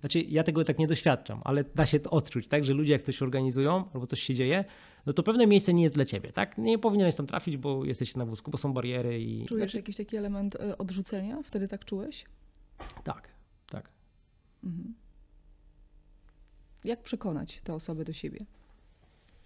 [0.00, 2.64] Znaczy, ja tego tak nie doświadczam, ale da się to odczuć, tak?
[2.64, 4.64] Że ludzie jak coś organizują albo coś się dzieje,
[5.06, 6.58] no to pewne miejsce nie jest dla ciebie, tak?
[6.58, 9.46] Nie powinieneś tam trafić, bo jesteś na wózku, bo są bariery i...
[9.46, 11.42] Czujesz Znaczy, jakiś taki element e, odrzucenia?
[11.42, 12.24] Wtedy tak czułeś?
[13.04, 13.28] tak,
[13.70, 13.90] tak.
[14.64, 14.94] Mhm.
[16.84, 18.46] Jak przekonać te osoby do siebie?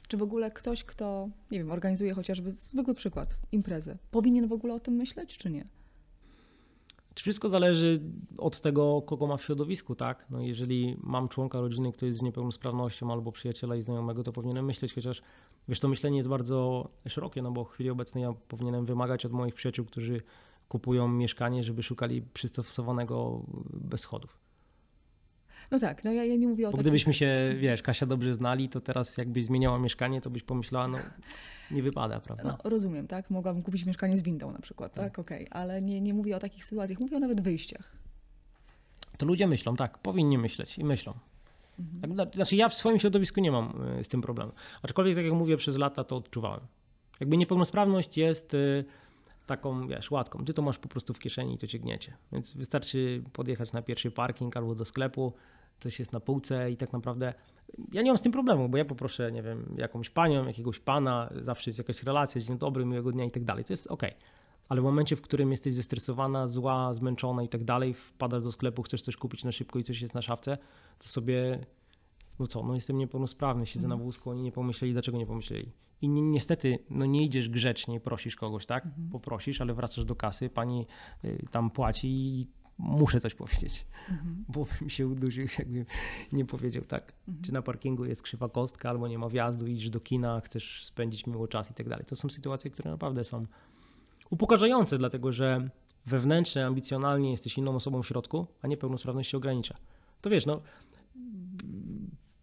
[0.08, 4.74] Czy w ogóle ktoś, kto, nie wiem, organizuje chociażby zwykły przykład, imprezę, powinien w ogóle
[4.74, 5.64] o tym myśleć, czy nie?
[7.20, 8.00] Wszystko zależy
[8.38, 10.26] od tego, kogo ma w środowisku, tak?
[10.30, 14.64] No jeżeli mam członka rodziny, który jest z niepełnosprawnością albo przyjaciela i znajomego, to powinienem
[14.64, 15.22] myśleć, chociaż
[15.68, 19.32] wiesz, to myślenie jest bardzo szerokie, no bo w chwili obecnej ja powinienem wymagać od
[19.32, 20.22] moich przyjaciół, którzy
[20.68, 23.42] kupują mieszkanie, żeby szukali przystosowanego
[23.72, 24.41] bez schodów.
[25.72, 28.68] No tak, no ja, ja nie mówię o Bo gdybyśmy się, wiesz, Kasia dobrze znali,
[28.68, 30.98] to teraz jakbyś zmieniała mieszkanie, to byś pomyślała, no
[31.70, 32.44] nie wypada, prawda?
[32.44, 33.30] No, rozumiem, tak?
[33.30, 35.18] Mogłabym kupić mieszkanie z windą na przykład, tak?
[35.18, 37.92] Okej, ale nie, nie mówię o takich sytuacjach, mówię o nawet wyjściach.
[39.18, 41.14] To ludzie myślą, tak, powinni myśleć i myślą.
[41.78, 42.16] Mhm.
[42.16, 44.52] Tak, Znaczy ja w swoim środowisku nie mam y, z tym problemu.
[44.82, 46.60] Aczkolwiek, tak jak mówię, przez lata to odczuwałem.
[47.20, 48.84] Jakby niepełnosprawność jest y,
[49.46, 50.44] taką, wiesz, łatką.
[50.44, 52.16] Ty to masz po prostu w kieszeni i to cię gniecie.
[52.32, 55.32] Więc wystarczy podjechać na pierwszy parking albo do sklepu,
[55.82, 57.34] coś jest na półce i tak naprawdę
[57.92, 61.30] ja nie mam z tym problemu, bo ja poproszę, nie wiem, jakąś panią, jakiegoś pana,
[61.40, 63.64] zawsze jest jakaś relacja, dzień dobry, miłego dnia i tak dalej.
[63.64, 64.14] To jest okej.
[64.68, 68.82] Ale w momencie, w którym jesteś zestresowana, zła, zmęczona i tak dalej, wpadasz do sklepu,
[68.82, 70.58] chcesz coś kupić na szybko i coś jest na szafce,
[70.98, 71.58] to sobie,
[72.38, 75.72] no co, no jestem niepełnosprawny, siedzę na wózku, oni nie pomyśleli, dlaczego nie pomyśleli.
[76.02, 78.86] I ni niestety, no nie idziesz grzecznie prosisz kogoś, tak?
[79.12, 80.86] Poprosisz, ale wracasz do kasy, pani
[81.24, 82.46] y, tam płaci i
[82.78, 83.86] muszę coś powiedzieć,
[84.48, 85.84] bo bym się udusił, jakbym
[86.32, 87.12] nie powiedział tak.
[87.42, 91.26] Czy na parkingu jest krzywa kostka, albo nie ma wjazdu, idziesz do kina, chcesz spędzić
[91.26, 92.04] miło czas i tak dalej.
[92.04, 93.46] To są sytuacje, które naprawdę są
[94.30, 95.68] upokarzające, dlatego że
[96.06, 99.76] wewnętrznie, ambicjonalnie jesteś inną osobą w środku, a niepełnosprawność się ogranicza.
[100.20, 100.60] To wiesz, no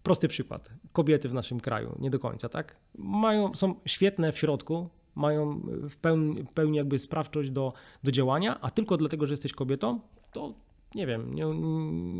[0.04, 0.70] prosty przykład.
[0.92, 2.76] Kobiety w naszym kraju, nie do końca, tak?
[2.98, 7.74] Mają, są świetne w środku, mają w pełni, w pełni jakby sprawczość do,
[8.04, 10.00] do działania, a tylko dlatego, że jesteś kobietą,
[10.32, 10.54] to
[10.96, 11.46] nie wiem, nie,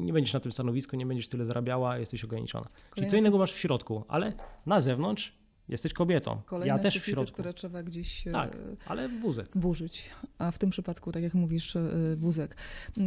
[0.06, 2.66] nie będziesz na tym stanowisku, nie będziesz tyle zarabiała, jesteś ograniczona.
[2.66, 4.34] Czyli Kolejne co innego masz w środku, ale
[4.66, 5.34] na zewnątrz
[5.70, 6.42] jesteś kobietą.
[6.46, 7.34] Kolejne ja też w sufity, środku.
[7.34, 9.58] które trzeba gdzieś e, Tak, ale wózek.
[9.58, 11.82] burzyć, a w tym przypadku, tak jak mówisz, e,
[12.16, 12.56] wózek.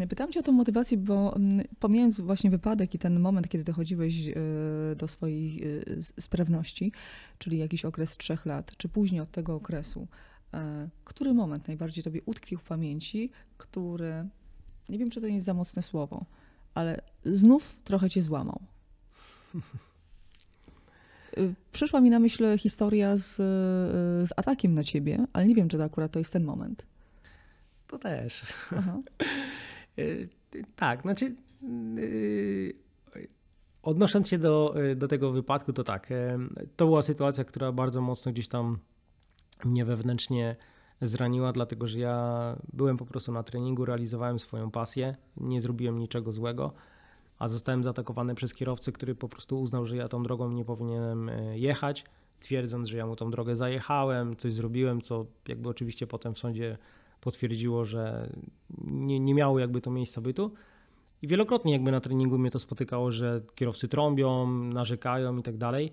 [0.08, 1.34] Pytam cię o tę motywację, bo
[1.78, 4.34] pomijając właśnie wypadek i ten moment, kiedy dochodziłeś e,
[4.96, 5.62] do swojej
[6.20, 6.92] sprawności,
[7.38, 10.08] czyli jakiś okres trzech lat, czy później od tego okresu,
[11.04, 14.28] który moment najbardziej tobie utkwił w pamięci, który,
[14.92, 16.24] nie wiem, czy to nie jest za mocne słowo,
[16.74, 18.60] ale znów trochę cię złamał?
[21.72, 23.36] Przyszła mi na myśl historia z,
[24.28, 26.86] z atakiem na ciebie, ale nie wiem, czy to akurat to jest ten moment.
[27.86, 28.42] To też.
[29.98, 30.28] Y,
[30.76, 31.34] Tak, znaczy
[31.98, 32.74] y,
[33.82, 36.08] odnosząc się do, y, do tego wypadku, to tak,
[36.76, 38.78] to była sytuacja, która bardzo mocno gdzieś tam
[39.64, 40.56] mnie wewnętrznie
[41.02, 46.32] zraniła, dlatego że ja byłem po prostu na treningu, realizowałem swoją pasję, nie zrobiłem niczego
[46.32, 46.72] złego,
[47.38, 51.28] a zostałem zaatakowany przez kierowcę, który po prostu uznał, że ja tą drogą nie powinienem
[51.28, 52.04] y, jechać,
[52.40, 56.78] twierdząc, że ja mu tą drogę zajechałem, coś zrobiłem, co jakby oczywiście potem w sądzie
[57.20, 58.30] potwierdziło, że
[58.84, 60.52] nie, nie miało jakby to miejsca bytu.
[61.22, 65.92] I wielokrotnie jakby na treningu mnie to spotykało, że kierowcy trąbią, narzekają i tak dalej.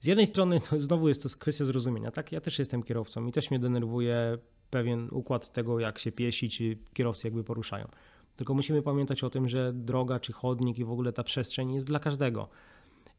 [0.00, 2.32] Z jednej strony to znowu jest to kwestia zrozumienia, tak?
[2.32, 4.38] Ja też jestem kierowcą i też mnie denerwuje
[4.70, 7.88] pewien układ tego, jak się piesi, czy kierowcy jakby poruszają.
[8.36, 11.86] Tylko musimy pamiętać o tym, że droga, czy chodnik i w ogóle ta przestrzeń jest
[11.86, 12.48] dla każdego.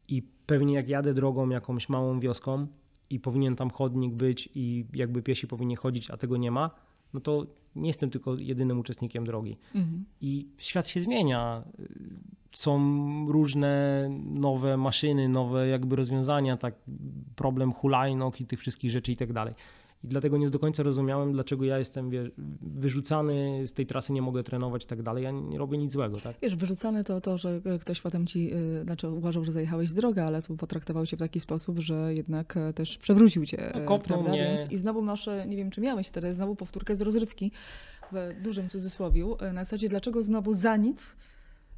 [0.08, 2.68] I pewnie jak jadę drogą jakąś małą wioską
[3.10, 6.72] i powinien tam chodnik być i jakby piesi powinni chodzić, a tego nie ma,
[7.14, 7.46] no to
[7.76, 9.58] nie jestem tylko jedynym uczestnikiem drogi.
[9.76, 10.06] Mhm.
[10.22, 11.64] I świat się zmienia.
[12.52, 12.80] Są
[13.32, 16.76] różne nowe maszyny, nowe jakby rozwiązania, tak
[17.36, 19.54] problem hulajnóg i tych wszystkich rzeczy i tak dalej.
[20.04, 22.12] I dlatego nie do końca rozumiałem, dlaczego ja jestem
[22.62, 25.24] wyrzucany z tej trasy, nie mogę trenować i tak dalej.
[25.24, 26.36] Ja nie robię nic złego, tak?
[26.42, 30.24] Wiesz, wyrzucane to to, że ktoś potem ci, y, znaczy uważał, że zajechałeś z drogę,
[30.26, 33.72] ale tu potraktował cię w taki sposób, że jednak e, też przewrócił cię.
[33.76, 34.32] No, kopnął prawda?
[34.32, 34.56] mnie.
[34.58, 37.52] Więc, I znowu masz, nie wiem czy miałeś wtedy, znowu powtórkę z rozrywki
[38.12, 39.38] w dużym cudzysłowiu.
[39.40, 41.16] e, Na zasadzie, dlaczego znowu za nic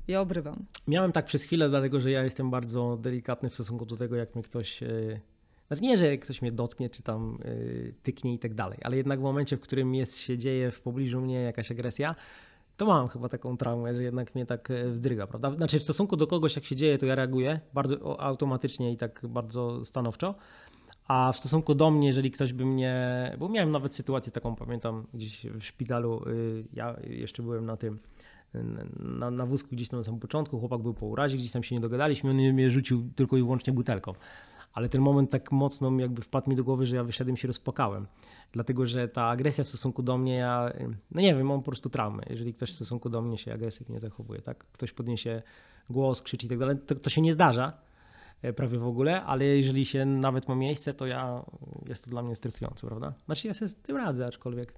[0.07, 0.65] ja obrywam.
[0.88, 4.36] Miałem tak przez chwilę, dlatego że ja jestem bardzo delikatny w stosunku do tego, jak
[4.36, 4.80] mnie ktoś.
[5.72, 7.47] Znaczy nie, że ktoś mnie dotknie, czy tam e,
[8.03, 11.22] tyknie i tak dalej, ale jednak w momencie, w którym jest, się dzieje w pobliżu
[11.22, 12.15] mnie jakaś agresja,
[12.78, 15.51] to mam chyba taką traumę, że jednak mnie tak e, wzdryga, prawda?
[15.55, 19.22] Znaczy w stosunku do kogoś, jak się dzieje, to ja reaguję bardzo automatycznie i tak
[19.30, 20.36] bardzo stanowczo.
[21.07, 23.36] A w stosunku do mnie, jeżeli ktoś by mnie.
[23.39, 26.24] Bo miałem nawet sytuację taką, pamiętam, gdzieś w szpitalu.
[26.28, 27.99] y, Ja jeszcze byłem na tym.
[28.99, 31.76] Na, na wózku gdzieś tam na samym początku, chłopak był po urazie, gdzieś tam się
[31.76, 34.13] nie dogadaliśmy, on mnie rzucił tylko i wyłącznie butelką.
[34.74, 37.47] Ale ten moment tak mocno jakby wpadł mi do głowy, że ja wyszedłem i się
[37.47, 38.07] rozpłakałem.
[38.51, 40.74] Dlatego, że ta agresja w stosunku do mnie, ja,
[41.11, 42.24] no nie wiem, mam po prostu traumę.
[42.30, 44.57] Jeżeli ktoś w stosunku do mnie się agresywnie zachowuje, tak?
[44.57, 45.41] Ktoś podniesie
[45.89, 47.74] głos, krzyczy i tak dalej, to, to się nie zdarza
[48.41, 51.45] e, prawie w ogóle, ale jeżeli się nawet ma miejsce, to ja,
[51.86, 53.13] jest to dla mnie stresujące, prawda?
[53.26, 54.74] Znaczy ja sobie z tym radzę, aczkolwiek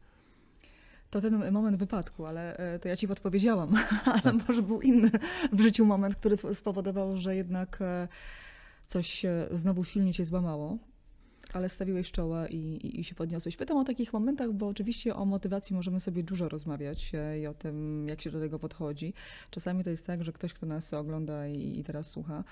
[1.10, 3.74] To ten moment wypadku, ale e, to ja ci podpowiedziałam,
[4.24, 5.12] ale może był inny
[5.52, 8.08] w życiu moment, który spowodował, że jednak e,
[8.88, 10.78] coś znowu silnie cię złamało,
[11.54, 13.58] ale stawiłeś czoła i, i, i się podniosłeś.
[13.58, 17.54] Pytam o takich momentach, bo oczywiście o motywacji możemy sobie dużo rozmawiać e, i o
[17.54, 19.14] tym, jak się do tego podchodzi.
[19.50, 22.44] Czasami to jest tak, że ktoś, kto nas ogląda i, i teraz słucha,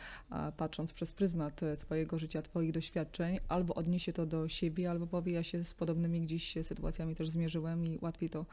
[0.58, 5.34] patrząc przez pryzmat e, twojego życia, twoich doświadczeń, albo odniesie to do siebie, albo powie,
[5.34, 8.46] ja się z podobnymi gdzieś sytuacjami też zmierzyłem i łatwiej to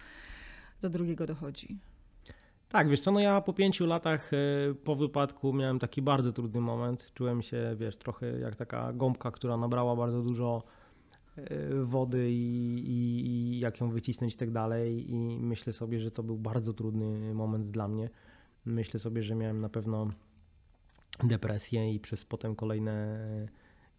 [0.81, 1.79] do drugiego dochodzi.
[2.69, 4.37] Tak, wiesz co, no ja po pięciu latach e,
[4.75, 7.11] po wypadku miałem taki bardzo trudny moment.
[7.15, 10.63] Czułem się, wiesz, trochę jak taka gąbka, która nabrała bardzo dużo
[11.37, 11.45] e,
[11.85, 15.11] wody i, i, i jak ją wycisnąć i tak dalej.
[15.11, 18.11] I myślę sobie, że to był bardzo trudny moment dla mnie.
[18.65, 20.09] Myślę sobie, że miałem na pewno
[21.25, 23.19] depresję i przez potem kolejne,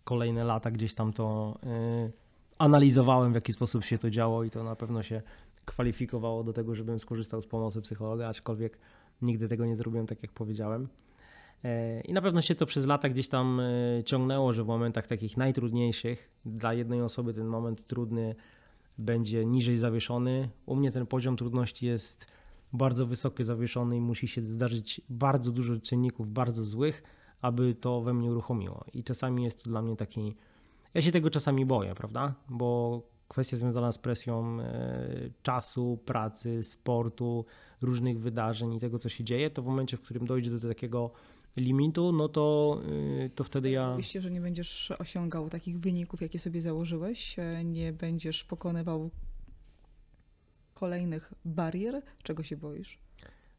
[0.04, 2.12] kolejne lata gdzieś tam to e,
[2.58, 5.22] analizowałem, w jaki sposób się to działo i to na pewno się
[5.66, 8.78] kwalifikowało do tego, żebym skorzystał z pomocy psychologa, aczkolwiek
[9.22, 10.88] nigdy tego nie zrobiłem tak, jak powiedziałem.
[11.64, 15.08] E, I na pewno się to przez lata gdzieś tam e, ciągnęło, że w momentach
[15.08, 18.36] takich najtrudniejszych dla jednej osoby ten moment trudny
[18.98, 20.50] będzie niżej zawieszony.
[20.66, 22.26] U mnie ten poziom trudności jest
[22.74, 27.04] bardzo wysoki zawieszony i musi się zdarzyć bardzo dużo czynników bardzo złych,
[27.42, 28.86] aby to we mnie uruchomiło.
[28.94, 30.36] I czasami jest to dla mnie taki.
[30.94, 32.34] Ja się tego czasami boję, prawda?
[32.50, 37.46] Bo kwestia związana z presją e, czasu, pracy, sportu,
[37.82, 41.12] różnych wydarzeń i tego, co się dzieje, to w momencie, w którym dojdzie do takiego
[41.58, 42.80] limitu, no to,
[43.26, 43.90] y, to wtedy ja.
[43.90, 49.10] Oczywiście, że nie będziesz osiągał takich wyników, jakie sobie założyłeś, e, nie będziesz pokonywał
[50.74, 52.02] kolejnych barier.
[52.24, 53.00] Czego się boisz?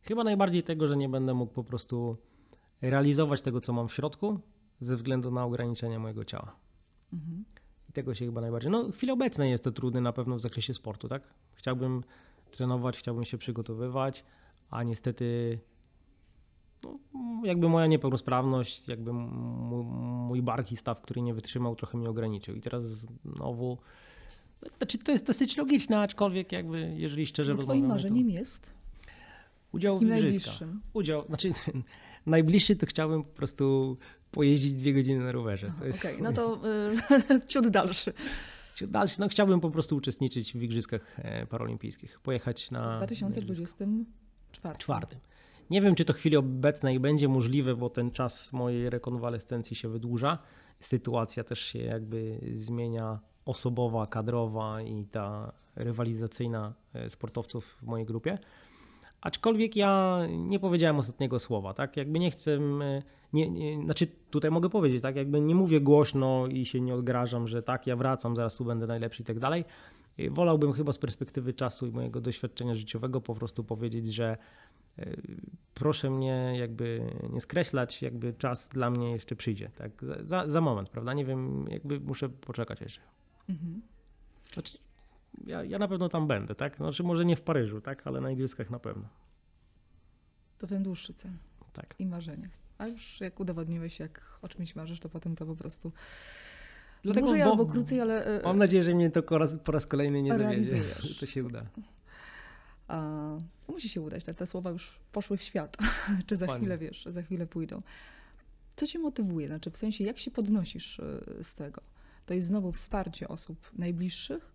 [0.03, 2.16] Chyba najbardziej tego, że nie będę mógł po prostu
[2.83, 4.41] realizować tego, co mam w środku,
[4.81, 6.57] ze względu na ograniczenia mojego ciała.
[7.12, 7.45] Mhm.
[7.91, 8.70] I tego się chyba najbardziej.
[8.70, 11.22] No, w chwili obecnej jest to trudne na pewno w zakresie sportu, tak?
[11.55, 12.05] Chciałbym
[12.51, 14.24] trenować, chciałbym się przygotowywać,
[14.70, 15.59] a niestety
[16.82, 16.99] no,
[17.45, 19.84] jakby moja niepełnosprawność, jakby mój,
[20.28, 22.55] mój bark i staw, który nie wytrzymał, trochę mnie ograniczył.
[22.55, 22.84] I teraz
[23.24, 23.78] znowu.
[24.78, 28.66] Znaczy, to jest dosyć logiczne, aczkolwiek jakby, jeżeli szczerze No twoim rozmawiamy, marzeniem jest?
[28.66, 28.72] to
[29.72, 30.68] udział w igrzyskach.
[30.93, 31.53] Udział, znaczy
[32.27, 33.97] najbliższy to chciałbym po prostu
[34.31, 35.73] pojeździć dwie godziny na rowerze.
[35.85, 36.61] Jest Okej, no to
[37.35, 38.12] y, ciut dalszy.
[38.89, 39.21] dalszy.
[39.21, 42.21] No chciałbym po prostu uczestniczyć w igrzyskach e, paralimpijskich.
[42.21, 42.95] Pojechać na...
[42.95, 44.77] W 2024.
[44.79, 45.18] czwartym.
[45.71, 49.89] Nie wiem, czy to w chwili obecnej będzie możliwe, bo ten czas mojej rekonwalescencji się
[49.89, 50.39] wydłuża.
[50.81, 58.39] Sytuacja też się jakby zmienia osobowa, kadrowa i ta rywalizacyjna e, sportowców w mojej grupie.
[59.21, 61.97] Aczkolwiek ja nie powiedziałem ostatniego słowa, tak?
[61.97, 62.59] Jakby nie chcę,
[63.33, 65.16] nie, nie, znaczy tutaj mogę powiedzieć, tak?
[65.16, 68.87] Jakby nie mówię głośno i się nie odgrażam, że tak, ja wracam, zaraz tu będę
[68.87, 69.64] najlepszy i tak dalej.
[70.18, 74.37] E, Wolałbym chyba z perspektywy czasu i mojego doświadczenia życiowego po prostu powiedzieć, że
[74.99, 75.16] e,
[75.75, 80.05] proszę mnie jakby nie skreślać, jakby czas dla mnie jeszcze przyjdzie, tak?
[80.05, 81.14] Za, za, za moment, prawda?
[81.14, 83.01] Nie wiem, jakby muszę poczekać jeszcze.
[83.49, 83.83] Mhm.
[84.53, 84.79] Znaczy,
[85.47, 86.76] ja, ja na pewno tam będę, tak?
[86.76, 88.07] Znaczy może nie w Paryżu, tak?
[88.07, 89.09] Ale na igrzyskach na pewno.
[90.59, 91.31] To ten dłuższy cel
[91.72, 91.95] Tak.
[91.99, 92.49] i marzenie.
[92.78, 95.93] A już jak udowodniłeś, jak o czymś marzysz, to potem to po prostu
[97.03, 98.41] Dlatego, dłużej bo- albo krócej, ale...
[98.41, 101.26] y, Mam nadzieję, że mnie to po raz, po raz kolejny nie zawiedzie, że to
[101.26, 101.66] się uda.
[102.89, 102.97] A,
[103.66, 105.76] to musi się udać, te, te słowa już poszły w świat.
[106.26, 106.64] Czy za Dokładnie.
[106.66, 107.83] chwilę, wiesz, za chwilę pójdą.
[108.76, 109.47] Co cię motywuje?
[109.47, 111.81] Znaczy w sensie, jak się podnosisz y, z tego?
[112.26, 114.53] To jest znowu wsparcie osób najbliższych?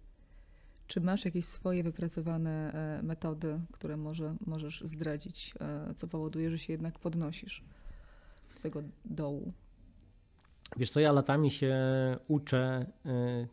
[0.87, 6.59] Czy masz jakieś swoje wypracowane e, metody, które może możesz zdradzić, e, co powoduje, że
[6.59, 7.63] się jednak podnosisz
[8.47, 9.51] z tego dołu?
[10.77, 11.77] Wiesz co, ja latami się
[12.27, 13.47] uczę y,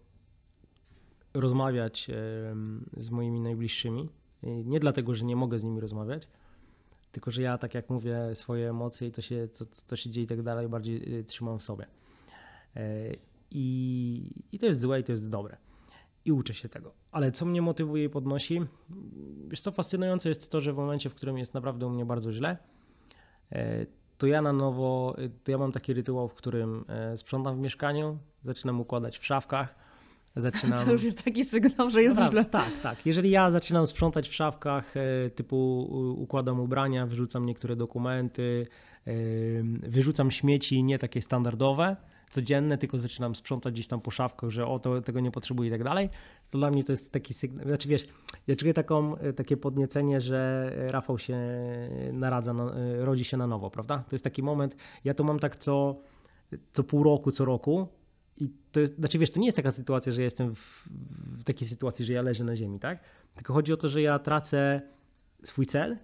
[1.34, 2.10] rozmawiać
[2.96, 4.08] z moimi najbliższymi.
[4.42, 6.28] Nie dlatego, że nie mogę z nimi rozmawiać,
[7.12, 10.24] tylko że ja, tak jak mówię, swoje emocje i to się, co, co się dzieje
[10.24, 11.86] i tak dalej, bardziej trzymam w sobie.
[13.50, 15.56] I, I to jest złe i to jest dobre.
[16.24, 16.92] I uczę się tego.
[17.12, 18.60] Ale co mnie motywuje i podnosi?
[19.48, 22.32] Wiesz co, fascynujące jest to, że w momencie, w którym jest naprawdę u mnie bardzo
[22.32, 22.56] źle,
[23.52, 23.86] e,
[24.18, 27.58] to ja na nowo, e, to ja mam taki rytuał, w którym e, sprzątam w
[27.58, 29.74] mieszkaniu, zaczynam układać w szafkach,
[30.36, 30.78] zaczynam...
[30.86, 32.44] To już jest taki sygnał, że jest źle.
[32.44, 33.06] Tak, tak.
[33.06, 34.94] Jeżeli ja zaczynam sprzątać w szafkach,
[35.34, 35.82] typu
[36.18, 38.66] układam ubrania, wyrzucam niektóre dokumenty,
[39.82, 41.96] wyrzucam śmieci nie takie standardowe,
[42.32, 45.72] codzienne, tylko zaczynam sprzątać gdzieś tam po szafkach, że o, to, tego nie potrzebuję i
[45.72, 46.10] tak dalej,
[46.50, 48.06] to dla mnie to jest taki sygnał, znaczy wiesz,
[48.46, 51.38] ja czuję taką, e, takie podniecenie, że Rafał się
[52.12, 53.98] naradza, na, e, rodzi się na nowo, prawda?
[54.08, 56.00] To jest taki moment, ja to mam tak co,
[56.72, 57.88] co pół roku, co roku,
[58.36, 60.88] i to jest, znaczy wiesz, to nie jest taka sytuacja, że jestem w,
[61.38, 62.98] w takiej sytuacji, że ja leżę na ziemi, tak?
[63.34, 64.82] Tylko chodzi o to, że ja tracę
[65.44, 65.98] swój cel.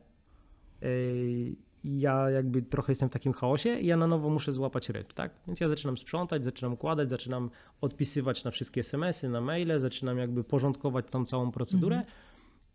[1.88, 5.14] I ja jakby trochę jestem w takim chaosie i ja na nowo muszę złapać rytm,
[5.14, 5.32] tak?
[5.46, 10.44] Więc ja zaczynam sprzątać, zaczynam układać, zaczynam odpisywać na wszystkie SMS-y, na maile, zaczynam jakby
[10.44, 12.02] porządkować tą całą procedurę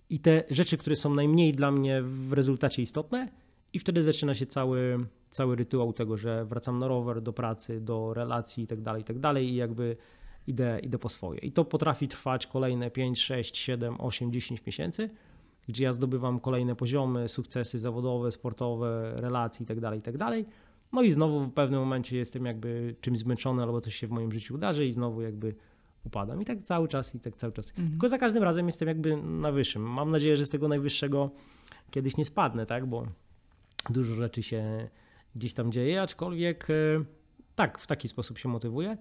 [0.09, 3.29] i te rzeczy, które są najmniej dla mnie w rezultacie istotne
[3.73, 8.13] i wtedy zaczyna się cały, cały rytuał tego, że wracam na rower, do pracy, do
[8.13, 9.97] relacji i tak dalej, i tak dalej i jakby
[10.47, 11.39] idę, idę po swoje.
[11.39, 15.09] I to potrafi trwać kolejne 5, 6, 7, 8, 10 miesięcy,
[15.67, 20.15] gdzie ja zdobywam kolejne poziomy, sukcesy zawodowe, sportowe, relacje i tak dalej, i tak.
[20.93, 24.31] No i znowu w pewnym momencie jestem jakby czymś zmęczony albo coś się w moim
[24.31, 25.55] życiu udarzy i znowu jakby
[26.05, 26.41] upadam.
[26.41, 27.69] I tak cały czas, i tak cały czas.
[27.69, 27.89] Mhm.
[27.89, 29.81] Tylko za każdym razem jestem jakby na wyższym.
[29.81, 31.29] Mam nadzieję, że z tego najwyższego
[31.91, 32.85] kiedyś nie spadnę, tak?
[32.85, 33.07] Bo
[33.89, 34.89] dużo rzeczy się
[35.35, 36.73] gdzieś tam dzieje, aczkolwiek e,
[37.55, 38.97] tak, w taki sposób się motywuję.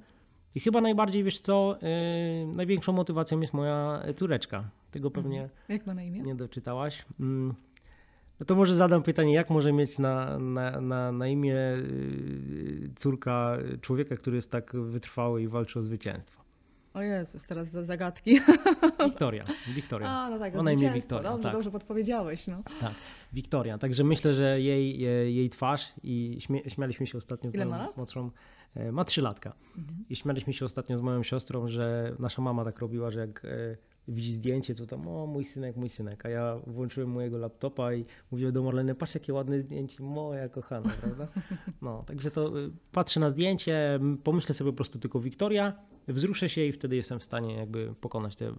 [0.55, 4.71] I chyba najbardziej, wiesz co, e, największą motywacją jest moja córeczka.
[4.93, 6.22] Tego pewnie Jak ma na imię?
[6.22, 7.05] nie doczytałaś.
[7.20, 7.55] Mm,
[8.40, 13.57] No to może zadam pytanie, jak może mieć na, na, na, na imię y, córka
[13.80, 16.43] człowieka, który jest tak wytrwały i walczy o zwycięstwo?
[16.95, 18.40] O Jezus, teraz za zagadki.
[19.05, 19.45] Wiktoria.
[19.74, 20.09] Wiktoria.
[20.11, 20.93] A, no tak, Ma na imię.
[20.93, 21.53] Wiktoria, Dobrze, tak.
[21.53, 22.62] dobrze podpowiedziałeś, no.
[22.80, 22.95] Tak,
[23.32, 23.78] Wiktoria.
[23.78, 24.99] Także myślę, że jej,
[25.34, 28.30] jej twarz i śmie, śmialiśmy się ostatnio z moją młodszą,
[28.93, 29.53] ma trzy latka.
[29.79, 30.05] Mhm.
[30.11, 33.77] I śmialiśmy się ostatnio z moją siostrą, że nasza mama tak robiła, że jak e,
[34.09, 36.27] widzi zdjęcie, to tam o mój synek, mój synek.
[36.27, 40.91] A ja włączyłem mojego laptopa i mówiłem do Marleny, patrz jakie ładne zdjęcie, moja kochana,
[41.01, 41.29] prawda?
[41.83, 45.73] No, także to y, patrzę na zdjęcie, pomyślę sobie po prostu tylko Wiktoria,
[46.09, 48.55] wzruszę się i wtedy jestem w stanie jakby pokonać te e,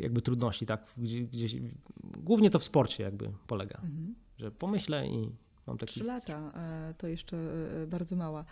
[0.00, 0.86] jakby trudności, tak?
[0.96, 1.56] Gdzie, gdzieś,
[2.16, 4.14] głównie to w sporcie jakby polega, Mhm.
[4.38, 5.30] że pomyślę i
[5.66, 5.92] mam taki...
[5.92, 7.36] Trzy lata e, to jeszcze
[7.82, 8.44] e, bardzo mała.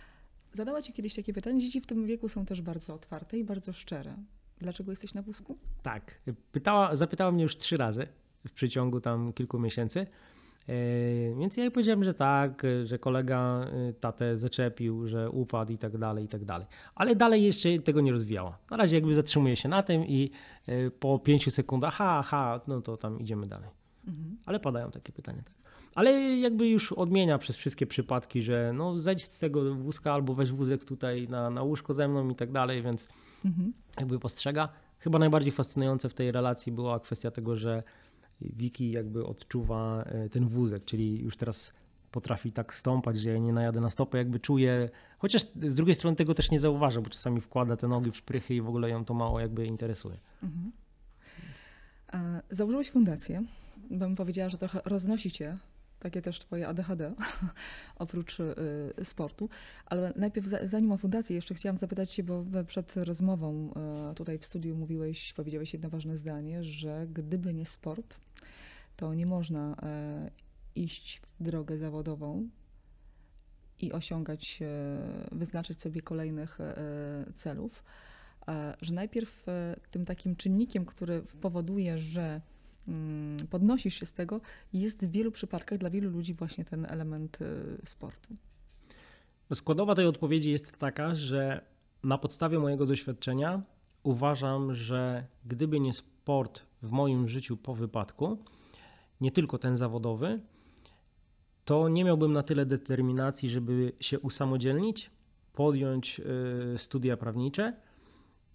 [0.53, 1.61] Zadała ci kiedyś takie pytanie.
[1.61, 4.15] Dzieci w tym wieku są też bardzo otwarte i bardzo szczere.
[4.59, 5.59] Dlaczego jesteś na wózku?
[5.83, 6.21] Tak.
[6.53, 8.07] Pytała, zapytała mnie już trzy razy
[8.49, 10.07] w przeciągu tam kilku miesięcy.
[10.69, 15.73] E, Więc ja jej powiedziałem, że tak, e, że kolega e, tatę zaczepił, że upadł
[15.73, 16.67] i tak dalej, i tak dalej.
[16.95, 18.59] Ale dalej jeszcze tego nie rozwijała.
[18.71, 20.31] Na razie jakby zatrzymuje się na tym i
[20.67, 23.69] e, po pięciu sekundach, ha, ha, no to tam idziemy dalej.
[24.09, 24.37] Mhm.
[24.47, 25.62] Ale padają takie pytania, tak.
[25.95, 30.51] Ale jakby już odmienia przez wszystkie przypadki, że no zejdź z tego wózka albo weź
[30.53, 33.09] wózek tutaj na, na łóżko ze mną i tak dalej, więc
[33.45, 33.73] Mhm.
[33.99, 34.69] jakby postrzega.
[34.99, 37.83] Chyba najbardziej fascynujące w tej relacji była kwestia tego, że
[38.41, 41.73] Wiki jakby odczuwa e, ten wózek, czyli już teraz
[42.11, 44.89] potrafi tak stąpać, że ja nie najadę na stopę, jakby czuje,
[45.19, 48.55] chociaż z drugiej strony tego też nie zauważa, bo czasami wkłada te nogi w szprychy
[48.55, 50.17] i w ogóle ją to mało jakby interesuje.
[50.43, 50.73] Mhm.
[52.13, 53.43] E, Założyłeś fundację.
[53.91, 55.57] Bym powiedziała, że trochę roznosi cię,
[56.03, 57.13] takie też twoje ADHD,
[57.97, 58.55] oprócz y,
[59.05, 59.49] sportu.
[59.87, 64.39] Ale najpierw, za- zanim o fundację, jeszcze chciałam zapytać cię, bo przed rozmową e, tutaj
[64.39, 68.21] w studiu mówiłeś, powiedziałeś jedno ważne zdanie, że gdyby nie sport,
[68.97, 70.31] to nie można e,
[70.75, 72.49] iść w drogę zawodową
[73.81, 74.61] i osiągać,
[75.33, 76.59] wyznaczyć sobie kolejnych
[77.35, 77.85] celów
[78.81, 79.47] że najpierw
[79.91, 82.41] tym takim czynnikiem, który powoduje, że
[83.51, 84.41] podnosisz się z tego,
[84.73, 87.47] jest w wielu przypadkach dla wielu ludzi właśnie ten element e,
[87.87, 88.35] sportu.
[89.55, 91.65] Składowa tej odpowiedzi jest taka, że
[92.05, 93.63] na podstawie mojego doświadczenia
[94.03, 98.39] uważam, że gdyby nie sport w moim życiu po wypadku,
[99.21, 100.41] nie tylko ten zawodowy,
[101.65, 105.11] to nie miałbym na tyle determinacji, żeby się usamodzielnić,
[105.53, 106.21] podjąć
[106.75, 107.73] y, studia prawnicze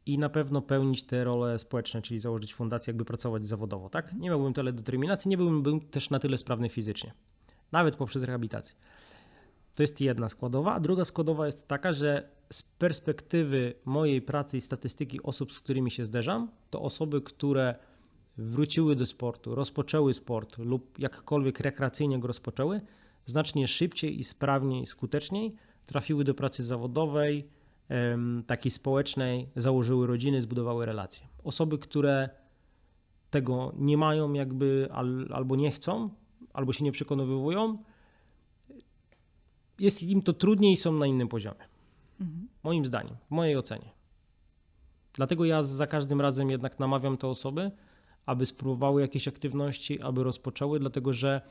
[0.08, 3.90] i na pewno pełnić te role społeczne, czyli założyć fundację, jakby pracować zawodowo.
[3.90, 4.14] Tak?
[4.14, 7.14] Nie miałbym tyle determinacji, nie byłbym był też na tyle sprawny fizycznie,
[7.72, 8.76] nawet poprzez rehabilitację.
[9.76, 10.74] To jest jedna składowa.
[10.74, 15.92] A druga składowa jest taka, że z perspektywy mojej pracy i statystyki osób, z którymi
[15.92, 17.76] się zderzam, to osoby, które
[18.38, 22.82] wróciły do sportu, rozpoczęły sport lub jakkolwiek rekreacyjnie go rozpoczęły,
[23.26, 25.56] znacznie szybciej i sprawniej, skuteczniej
[25.86, 27.48] trafiły do pracy zawodowej,
[28.48, 31.28] takiej społecznej, założyły rodziny, zbudowały relacje.
[31.44, 32.30] Osoby, które
[33.30, 36.10] tego nie mają jakby al, albo nie chcą,
[36.54, 37.78] albo się nie przekonywują,
[39.80, 41.68] jest im to trudniej i są na innym poziomie.
[42.22, 42.48] Mhm.
[42.64, 43.92] Moim zdaniem, w mojej ocenie.
[45.14, 47.72] Dlatego ja za każdym razem jednak namawiam te osoby,
[48.26, 51.42] aby spróbowały jakieś aktywności, aby rozpoczęły, dlatego że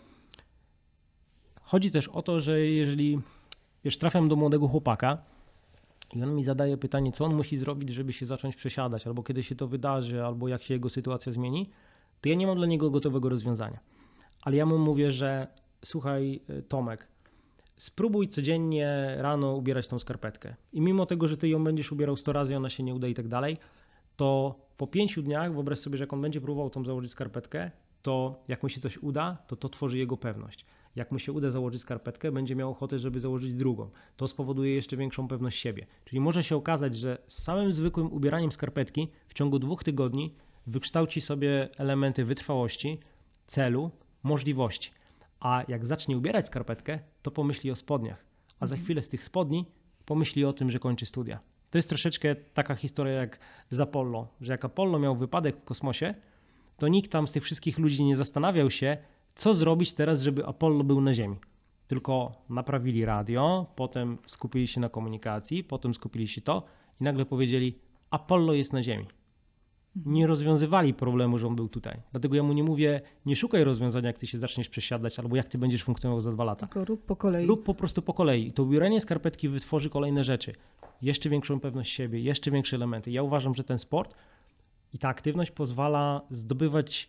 [1.62, 3.20] chodzi też o to, że jeżeli
[3.84, 5.22] wiesz, trafiam do młodego chłopaka
[6.14, 9.42] i on mi zadaje pytanie, co on musi zrobić, żeby się zacząć przesiadać, albo kiedy
[9.42, 11.70] się to wydarzy, albo jak się jego sytuacja zmieni,
[12.20, 13.78] to ja nie mam dla niego gotowego rozwiązania.
[14.42, 15.46] Ale ja mu mówię, że
[15.84, 17.08] słuchaj, Tomek,
[17.76, 20.54] spróbuj codziennie rano ubierać tą skarpetkę.
[20.72, 23.14] I mimo tego, że ty ją będziesz ubierał 100 razy, ona się nie uda i
[23.14, 23.56] tak dalej,
[24.16, 27.70] to po pięciu dniach wyobraź sobie, że jak on będzie próbował tą założyć skarpetkę,
[28.02, 30.64] to jak mu się coś uda, to to tworzy jego pewność.
[30.96, 33.90] Jak mu się uda założyć skarpetkę, będzie miał ochotę, żeby założyć drugą.
[34.16, 35.86] To spowoduje jeszcze większą pewność siebie.
[36.04, 40.34] Czyli może się okazać, że z samym zwykłym ubieraniem skarpetki w ciągu dwóch tygodni
[40.66, 43.00] wykształci sobie elementy wytrwałości,
[43.46, 43.90] celu,
[44.22, 44.90] możliwości.
[45.40, 48.24] A jak zacznie ubierać skarpetkę, to pomyśli o spodniach.
[48.60, 49.66] A za chwilę z tych spodni
[50.04, 51.40] pomyśli o tym, że kończy studia.
[51.70, 53.38] To jest troszeczkę taka historia jak
[53.70, 56.14] z Apollo, że jak Apollo miał wypadek w kosmosie,
[56.76, 58.96] to nikt tam z tych wszystkich ludzi nie zastanawiał się,
[59.36, 61.36] co zrobić teraz, żeby Apollo był na Ziemi.
[61.86, 66.62] Tylko naprawili radio, potem skupili się na komunikacji, potem skupili się to
[67.00, 67.78] i nagle powiedzieli:
[68.10, 69.06] Apollo jest na Ziemi.
[70.06, 72.00] Nie rozwiązywali problemu, że on był tutaj.
[72.10, 75.48] Dlatego ja mu nie mówię, nie szukaj rozwiązania, jak ty się zaczniesz przesiadać, albo jak
[75.48, 76.66] ty będziesz funkcjonował za dwa lata.
[76.66, 77.46] Tylko rób po kolei.
[77.46, 78.52] Lub po prostu po kolei.
[78.52, 80.54] To ubieranie skarpetki wytworzy kolejne rzeczy.
[81.02, 83.10] Jeszcze większą pewność siebie, jeszcze większe elementy.
[83.10, 84.14] Ja uważam, że ten sport
[84.94, 87.08] i ta aktywność pozwala zdobywać,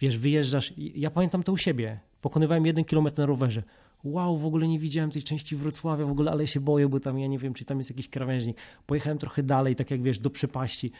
[0.00, 0.72] wiesz, wyjeżdżasz.
[0.76, 2.00] Ja pamiętam to u siebie.
[2.20, 3.62] Pokonywałem jeden kilometr na rowerze.
[4.04, 7.18] Wow, w ogóle nie widziałem tej części Wrocławia, w ogóle, ale się boję, bo tam
[7.18, 8.56] ja nie wiem, czy tam jest jakiś krawężnik.
[8.86, 10.92] Pojechałem trochę dalej, tak jak wiesz, do przepaści.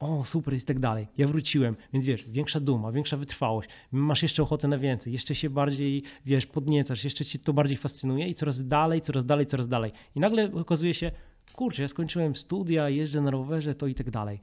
[0.00, 1.06] O, super, jest tak dalej.
[1.18, 3.68] Ja wróciłem, więc wiesz, większa duma, większa wytrwałość.
[3.92, 8.28] Masz jeszcze ochotę na więcej, jeszcze się bardziej, wiesz, podniecasz, jeszcze cię to bardziej fascynuje
[8.28, 9.92] i coraz dalej, coraz dalej, coraz dalej.
[10.14, 11.10] I nagle okazuje się,
[11.54, 14.40] kurczę, ja skończyłem studia, jeżdżę na rowerze, to i tak dalej.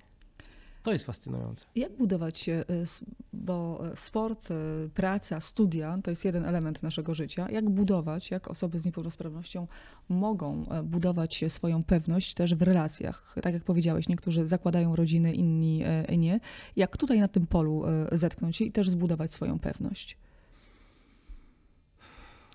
[0.88, 1.66] To jest fascynujące.
[1.76, 4.56] Jak budować, e, s- bo e, sport, e,
[4.94, 7.52] praca, studia to jest jeden element naszego życia.
[7.52, 9.68] Jak budować, jak osoby z niepełnosprawnością
[10.10, 13.36] mogą budować swoją pewność też w relacjach?
[13.42, 15.84] Tak jak powiedziałeś, niektórzy zakładają rodziny, inni
[16.18, 16.40] nie.
[16.76, 20.18] Jak tutaj na tym polu zetknąć się i też zbudować swoją pewność?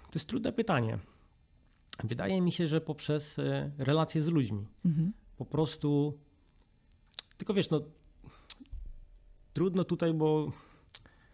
[0.03, 0.99] To jest trudne pytanie.
[2.05, 3.37] Wydaje mi się, że poprzez
[3.79, 4.67] relacje z ludźmi.
[4.85, 5.13] Mhm.
[5.39, 6.19] Po prostu.
[7.37, 7.81] Tylko wiesz, no.
[9.53, 10.53] Trudno tutaj, bo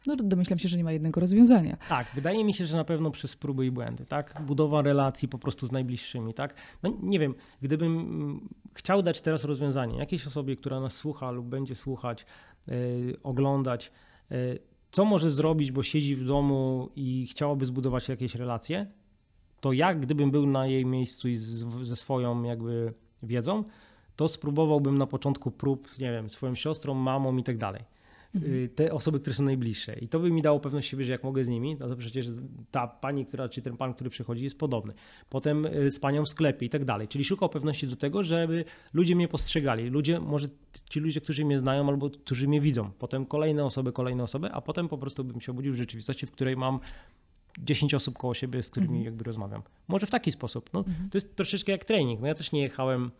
[0.07, 1.77] No domyślam się, że nie ma jednego rozwiązania.
[1.89, 4.43] Tak, wydaje mi się, że na pewno przez próby i błędy, tak?
[4.47, 6.55] Budowa relacji po prostu z najbliższymi, tak?
[6.83, 11.47] No nie wiem, gdybym mm, chciał dać teraz rozwiązanie jakiejś osobie, która nas słucha lub
[11.47, 12.27] będzie słuchać,
[12.67, 13.93] yy, oglądać,
[14.31, 14.59] yy,
[14.91, 18.87] co może zrobić, bo siedzi w domu i chciałaby zbudować jakieś relacje,
[19.61, 23.65] to ja gdybym był na jej miejscu i z, ze swoją jakby wiedzą,
[24.17, 27.98] to spróbowałbym na początku prób, nie wiem, swoją siostrą, mamą i tak dalej
[28.75, 29.99] te osoby, które są najbliższe.
[29.99, 32.27] I to by mi dało pewność siebie, że jak mogę z nimi, no to przecież
[32.71, 34.93] ta pani, która, czy ten pan, który przychodzi, jest podobny.
[35.29, 37.09] Potem y, z panią w sklepie i tak dalej.
[37.09, 38.65] Czyli szukał pewności do tego, żeby
[38.95, 39.91] ludzie mnie postrzegali.
[39.91, 40.49] Ludzie, może
[40.91, 42.91] ci ludzie, którzy mnie znają albo którzy mnie widzą.
[42.99, 46.31] Potem kolejne osoby, kolejne osoby, a potem po prostu bym się obudził w rzeczywistości, w
[46.31, 46.81] której mam
[47.65, 49.63] 10 osób koło siebie, z którymi jakby rozmawiam.
[49.89, 50.71] Może w taki sposób.
[50.73, 52.21] No, To jest troszeczkę jak trening.
[52.21, 53.11] No ja też nie jechałem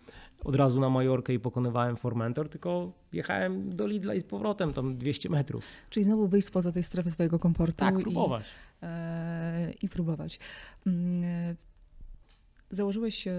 [0.45, 4.97] od razu na Majorkę i pokonywałem Formentor, tylko jechałem do Lidla i z powrotem, tam
[4.97, 5.65] 200 metrów.
[5.91, 8.45] Czyli znowu wyjść spoza tej strefy swojego komfortu Tak, i, próbować.
[8.83, 10.39] e, i próbować.
[10.87, 11.55] Mm, e,
[12.71, 13.33] Założyłeś e,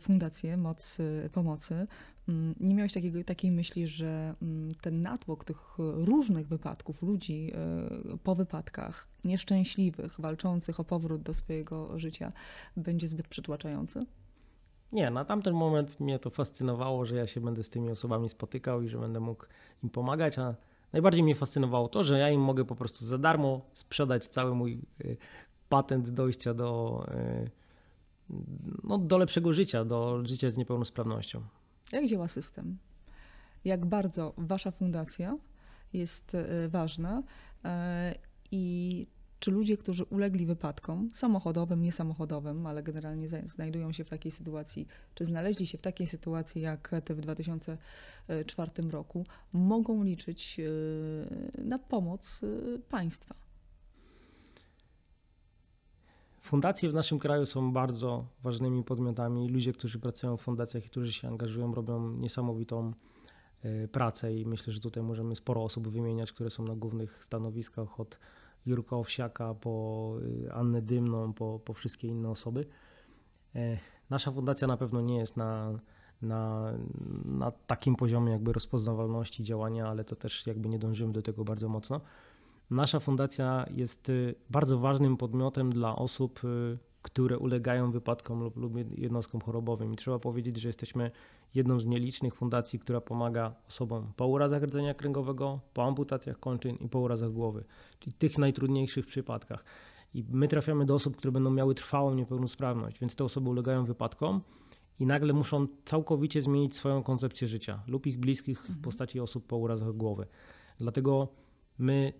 [0.00, 1.86] fundację Moc e, Pomocy.
[2.30, 8.18] Mm, Nie miałeś takiego, takiej myśli, że mm, ten natłok tych różnych wypadków, ludzi e,
[8.24, 12.32] po wypadkach, nieszczęśliwych, walczących o powrót do swojego życia,
[12.76, 14.06] będzie zbyt przytłaczający?
[14.92, 18.82] Nie, na tamten moment mnie to fascynowało, że ja się będę z tymi osobami spotykał
[18.82, 19.46] i że będę mógł
[19.82, 20.54] im pomagać, a
[20.92, 24.80] najbardziej mnie fascynowało to, że ja im mogę po prostu za darmo sprzedać cały mój
[25.04, 25.16] y,
[25.68, 27.50] patent dojścia do, y,
[28.84, 31.42] no, do lepszego życia, do życia z niepełnosprawnością.
[31.92, 32.78] Jak działa system?
[33.64, 35.38] Jak bardzo wasza fundacja
[35.92, 37.22] jest e, ważna
[37.64, 38.14] e,
[38.50, 39.06] i
[39.40, 45.24] czy ludzie, którzy ulegli wypadkom samochodowym, niesamochodowym, ale generalnie znajdują się w takiej sytuacji, czy
[45.24, 52.40] znaleźli się w takiej sytuacji jak te w 2004 roku, mogą liczyć e, na pomoc
[52.88, 53.49] państwa?
[56.50, 59.48] Fundacje w naszym kraju są bardzo ważnymi podmiotami.
[59.48, 62.92] Ludzie, którzy pracują w fundacjach i którzy się angażują, robią niesamowitą
[63.62, 68.00] e, pracę i myślę, że tutaj możemy sporo osób wymieniać, które są na głównych stanowiskach
[68.00, 68.18] od
[68.66, 70.14] Jurka Owsiaka po
[70.46, 72.66] y, Annę Dymną, po, po wszystkie inne osoby.
[73.54, 73.78] E,
[74.10, 75.78] Nasza fundacja na pewno nie jest na,
[76.22, 76.72] na,
[77.24, 81.68] na takim poziomie jakby rozpoznawalności działania, ale to też jakby nie dążymy do tego bardzo
[81.68, 82.00] mocno.
[82.70, 88.98] Nasza fundacja jest y, bardzo ważnym podmiotem dla osób, y, które ulegają wypadkom lub, lub
[88.98, 89.92] jednostkom chorobowym.
[89.92, 91.10] I trzeba powiedzieć, że jesteśmy
[91.54, 96.88] jedną z nielicznych fundacji, która pomaga osobom po urazach rdzenia kręgowego, po amputacjach kończyn i
[96.88, 97.64] po urazach głowy,
[97.98, 99.64] czyli tych najtrudniejszych przypadkach.
[100.14, 104.40] I my trafiamy do osób, które będą miały trwałą niepełnosprawność, więc te osoby ulegają wypadkom
[104.98, 109.56] i nagle muszą całkowicie zmienić swoją koncepcję życia lub ich bliskich w postaci osób po
[109.56, 110.26] urazach głowy.
[110.78, 111.28] Dlatego
[111.78, 112.12] my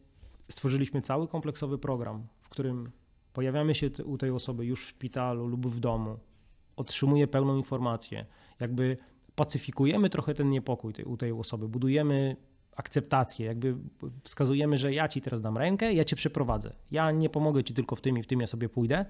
[0.50, 2.90] stworzyliśmy cały kompleksowy program, w którym
[3.32, 6.18] pojawiamy się u tej osoby już w szpitalu lub w domu,
[6.76, 8.26] otrzymuje pełną informację,
[8.60, 8.96] jakby
[9.34, 12.36] pacyfikujemy trochę ten niepokój tej, u tej osoby, budujemy
[12.76, 13.76] akceptację, jakby
[14.24, 16.72] wskazujemy, że ja ci teraz dam rękę, ja cię przeprowadzę.
[16.90, 19.06] Ja nie pomogę ci tylko w tym i w tym, ja sobie pójdę,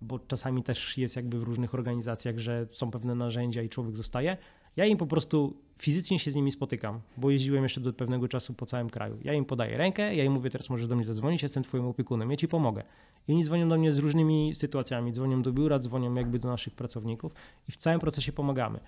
[0.00, 4.36] bo czasami też jest jakby w różnych organizacjach, że są pewne narzędzia i człowiek zostaje.
[4.76, 8.54] Ja im po prostu fizycznie się z nimi spotykam, bo jeździłem jeszcze do pewnego czasu
[8.54, 9.18] po całym kraju.
[9.24, 12.30] Ja im podaję rękę, ja im mówię, teraz możesz do mnie zadzwonić, jestem twoim opiekunem,
[12.30, 12.82] ja ci pomogę.
[13.28, 16.74] I oni dzwonią do mnie z różnymi sytuacjami, dzwonią do biura, dzwonią jakby do naszych
[16.74, 17.34] pracowników
[17.68, 18.80] i w całym procesie pomagamy.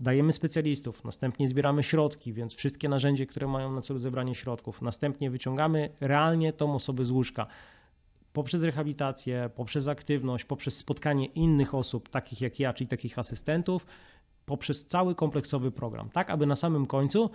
[0.00, 4.82] Dajemy specjalistów, następnie zbieramy środki, więc wszystkie narzędzia, które mają na celu zebranie środków.
[4.82, 7.46] Następnie wyciągamy realnie tą osobę z łóżka
[8.32, 13.86] poprzez rehabilitację, poprzez aktywność, poprzez spotkanie innych osób, takich jak ja, czyli takich asystentów,
[14.46, 17.30] poprzez cały kompleksowy program, tak aby na samym końcu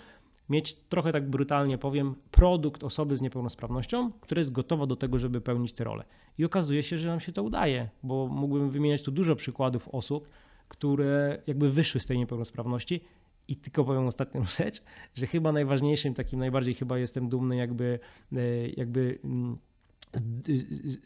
[0.49, 5.41] mieć trochę tak brutalnie powiem, produkt osoby z niepełnosprawnością, która jest gotowa do tego, żeby
[5.41, 6.03] pełnić tę rolę.
[6.38, 10.30] I okazuje się, że nam się to udaje, bo mógłbym wymieniać tu dużo przykładów osób,
[10.68, 13.01] które jakby wyszły z tej niepełnosprawności
[13.47, 14.84] i tylko powiem ostatnią rzecz,
[15.14, 17.99] że chyba najważniejszym, takim najbardziej chyba jestem dumny jakby,
[18.34, 19.57] e, jakby mm,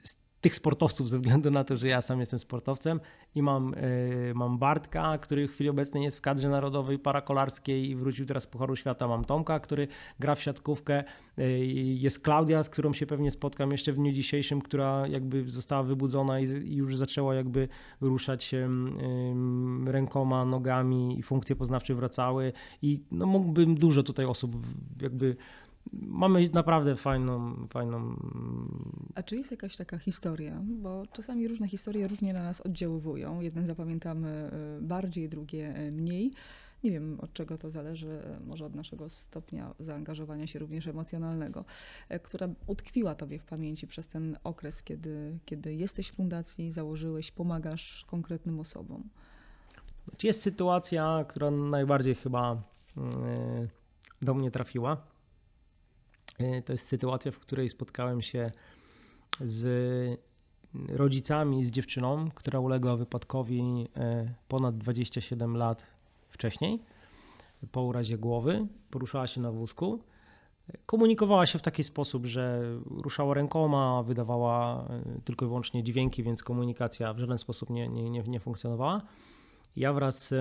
[0.04, 3.00] z- tych sportowców ze względu na to, że ja sam jestem sportowcem
[3.36, 7.96] i mam, y, mam Bartka, który w chwili obecnej jest w kadrze narodowej parakolarskiej i
[7.96, 9.08] wrócił teraz z Pucharu Świata.
[9.08, 9.88] Mam Tomka, który
[10.20, 11.04] gra w siatkówkę.
[11.40, 15.84] Y, jest Klaudia, z którą się pewnie spotkam jeszcze w dniu dzisiejszym, która jakby została
[15.84, 17.68] wybudzona i, i już zaczęła jakby
[18.02, 18.68] ruszać y,
[19.86, 24.56] rękoma, nogami i funkcje poznawcze wracały i no mógłbym dużo tutaj osób
[25.02, 25.36] jakby
[25.92, 28.16] mamy naprawdę fajną, fajną.
[29.16, 30.62] A czy jest jakaś taka historia?
[30.64, 33.42] Bo czasami różne historie różnie na nas oddziaływują.
[33.42, 36.32] Jedne zapamiętamy e, bardziej, drugie e, mniej.
[36.84, 41.66] Nie wiem, od czego to zależy, e, może od naszego stopnia zaangażowania się również emocjonalnego,
[42.24, 48.06] która utkwiła Tobie w pamięci przez ten okres, kiedy, kiedy jesteś w fundacji, założyłeś, pomagasz
[48.08, 49.04] konkretnym osobom.
[50.24, 52.62] Jest sytuacja, która najbardziej chyba
[54.22, 55.13] do mnie trafiła
[56.66, 58.52] to jest sytuacja, w której spotkałem się
[59.42, 60.20] z
[60.90, 65.86] rodzicami, z dziewczyną, która uległa wypadkowi e, ponad 27 lat
[66.30, 66.80] wcześniej
[67.72, 68.68] po urazie głowy.
[68.90, 70.00] Poruszała się na wózku.
[70.86, 76.44] Komunikowała się w taki sposób, że ruszała rękoma, wydawała e, tylko i wyłącznie dźwięki, więc
[76.44, 79.02] komunikacja w żaden sposób nie, nie, nie, nie funkcjonowała.
[79.76, 80.34] Ja wraz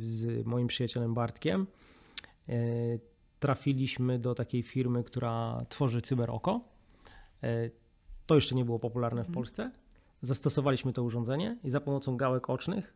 [0.00, 1.66] z moim przyjacielem Bartkiem
[3.46, 6.60] trafiliśmy do takiej firmy, która tworzy cyberoko.
[7.42, 7.70] E,
[8.26, 9.34] to jeszcze nie było popularne w mhm.
[9.34, 9.70] Polsce.
[10.22, 12.94] Zastosowaliśmy to urządzenie i za pomocą gałek ocznych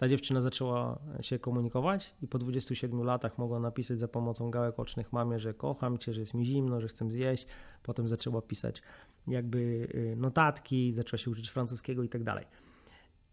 [0.00, 5.12] ta dziewczyna zaczęła się komunikować i po 27 latach mogła napisać za pomocą gałek ocznych
[5.12, 7.46] mamie, że kocham cię, że jest mi zimno, że chcę zjeść.
[7.82, 8.82] Potem zaczęła pisać
[9.28, 12.46] jakby y, notatki, zaczęła się uczyć francuskiego i tak dalej.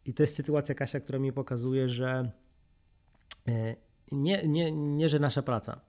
[0.06, 2.32] I to jest sytuacja, Kasia, która mi pokazuje, że
[3.48, 3.76] e,
[4.12, 5.82] nie, nie, nie że nasza praca,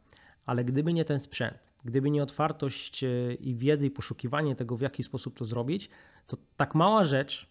[0.48, 4.80] ale gdyby nie ten sprzęt, gdyby nie otwartość e, i wiedzy i poszukiwanie tego, w
[4.80, 5.90] jaki sposób to zrobić,
[6.26, 7.48] to tak mała rzecz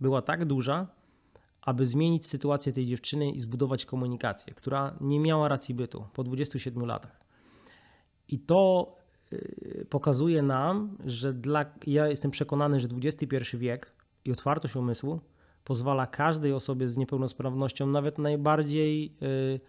[0.00, 0.86] była tak duża,
[1.62, 6.86] aby zmienić sytuację tej dziewczyny i zbudować komunikację, która nie miała racji bytu po 27
[6.86, 7.20] latach.
[8.28, 8.94] I to
[9.32, 13.92] e, pokazuje nam, że dla, ja jestem przekonany, że XXI wiek
[14.24, 15.20] i otwartość umysłu
[15.64, 19.60] pozwala każdej osobie z niepełnosprawnością, nawet najbardziej y,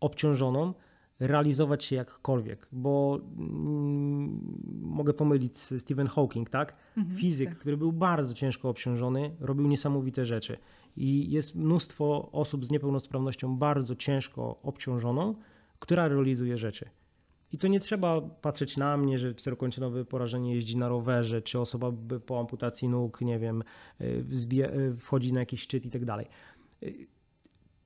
[0.00, 0.74] obciążoną,
[1.20, 4.40] realizować się jakkolwiek, bo mm,
[4.82, 6.76] mogę pomylić Stephen Hawking, tak?
[6.96, 7.58] Mhm, Fizyk, tak.
[7.58, 10.58] który był bardzo ciężko obciążony, robił niesamowite rzeczy.
[10.96, 15.34] I jest mnóstwo osób z niepełnosprawnością bardzo ciężko obciążoną,
[15.78, 16.90] która realizuje rzeczy.
[17.52, 21.92] I to nie trzeba patrzeć na mnie, że czterokończynowe porażenie jeździ na rowerze, czy osoba
[22.26, 23.62] po amputacji nóg, nie wiem,
[24.00, 24.24] y,
[24.62, 26.26] y, wchodzi na jakiś szczyt i tak dalej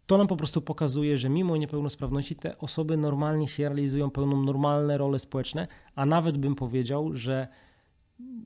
[0.07, 4.99] to nam po prostu pokazuje, że mimo niepełnosprawności te osoby normalnie się realizują, pełną normalne
[4.99, 7.49] role społeczne, a nawet bym powiedział, że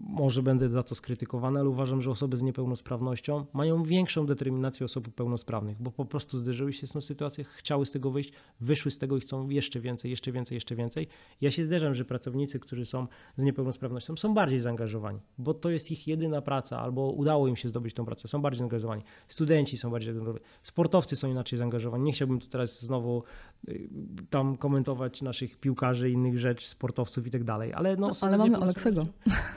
[0.08, 5.08] może będę za to skrytykowany, ale uważam, że osoby z niepełnosprawnością mają większą determinację osób
[5.14, 8.98] pełnosprawnych, bo po prostu zderzyły się z tą sytuacją, chciały z tego wyjść, wyszły z
[8.98, 11.08] tego i chcą jeszcze więcej, jeszcze więcej, jeszcze więcej.
[11.40, 13.06] Ja się zderzam, że pracownicy, którzy są
[13.36, 17.68] z niepełnosprawnością, są bardziej zaangażowani, bo to jest ich jedyna praca, albo udało im się
[17.68, 19.02] zdobyć tą pracę, są bardziej zaangażowani.
[19.28, 22.04] Studenci są bardziej zaangażowani, sportowcy są inaczej zaangażowani.
[22.04, 23.22] Nie chciałbym tu teraz znowu
[23.68, 23.88] y,
[24.30, 28.56] tam komentować naszych piłkarzy, innych rzeczy, sportowców i tak dalej, ale no, no ale mamy
[28.56, 29.06] Aleksego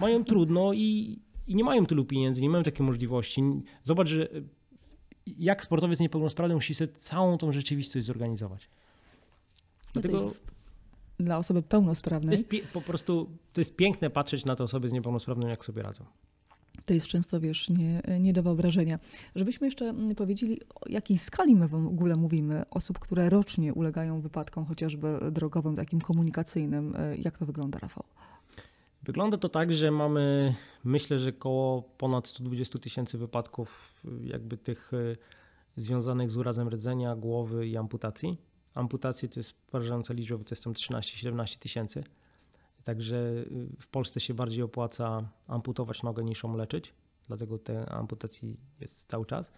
[0.02, 3.44] mają trudno i, i nie mają tylu pieniędzy, nie mają takiej możliwości.
[3.84, 4.30] Zobacz, że
[5.26, 8.70] jak sportowiec niepełnosprawny musi sobie całą tą rzeczywistość zorganizować.
[9.94, 10.52] Dlatego to jest
[11.20, 12.38] dla osoby pełnosprawnej.
[12.38, 15.82] To jest po prostu to jest piękne patrzeć na te osoby z niepełnosprawnością, jak sobie
[15.82, 16.06] radzą.
[16.86, 19.00] To jest często, wiesz, nie, nie do wyobrażenia.
[19.36, 24.66] Żebyśmy jeszcze powiedzieli, o jakiej skali my w ogóle mówimy osób, które rocznie ulegają wypadkom,
[24.66, 26.94] chociażby drogowym, takim komunikacyjnym.
[27.18, 28.04] Jak to wygląda, Rafał?
[29.04, 35.16] Wygląda to tak, że mamy, myślę, że około ponad 120 tysięcy wypadków, jakby tych e,
[35.76, 38.38] związanych z urazem rdzenia, głowy i amputacji.
[38.74, 42.04] Amputacje to jest porażająca liczba, to jest tam 13-17 tysięcy.
[42.84, 43.46] Także e,
[43.80, 46.94] w Polsce się bardziej opłaca amputować nogę niż ją leczyć,
[47.28, 49.52] dlatego te amputacji jest cały czas.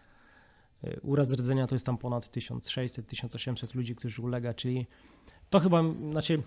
[0.84, 4.88] E, uraz rdzenia to jest tam ponad 1600-1800 ludzi, którzy ulega, czyli
[5.50, 6.44] to chyba, znaczy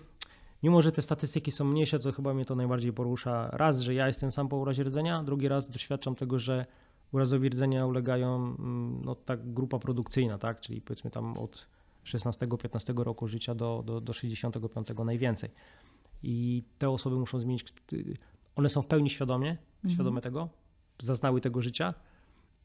[0.63, 3.49] mimo że te statystyki są mniejsze, to chyba mnie to najbardziej porusza.
[3.53, 6.65] Raz, że ja jestem sam po urazie rdzenia, drugi raz doświadczam tego, że
[7.11, 10.59] urazowi rdzenia ulegają mm, no, ta grupa produkcyjna, tak?
[10.59, 11.67] czyli powiedzmy tam od
[12.05, 15.49] 16-15 roku życia do, do, do 65 najwięcej.
[16.23, 17.73] I te osoby muszą zmienić,
[18.55, 19.93] one są w pełni świadomie, mhm.
[19.93, 20.49] świadome tego,
[20.99, 21.93] zaznały tego życia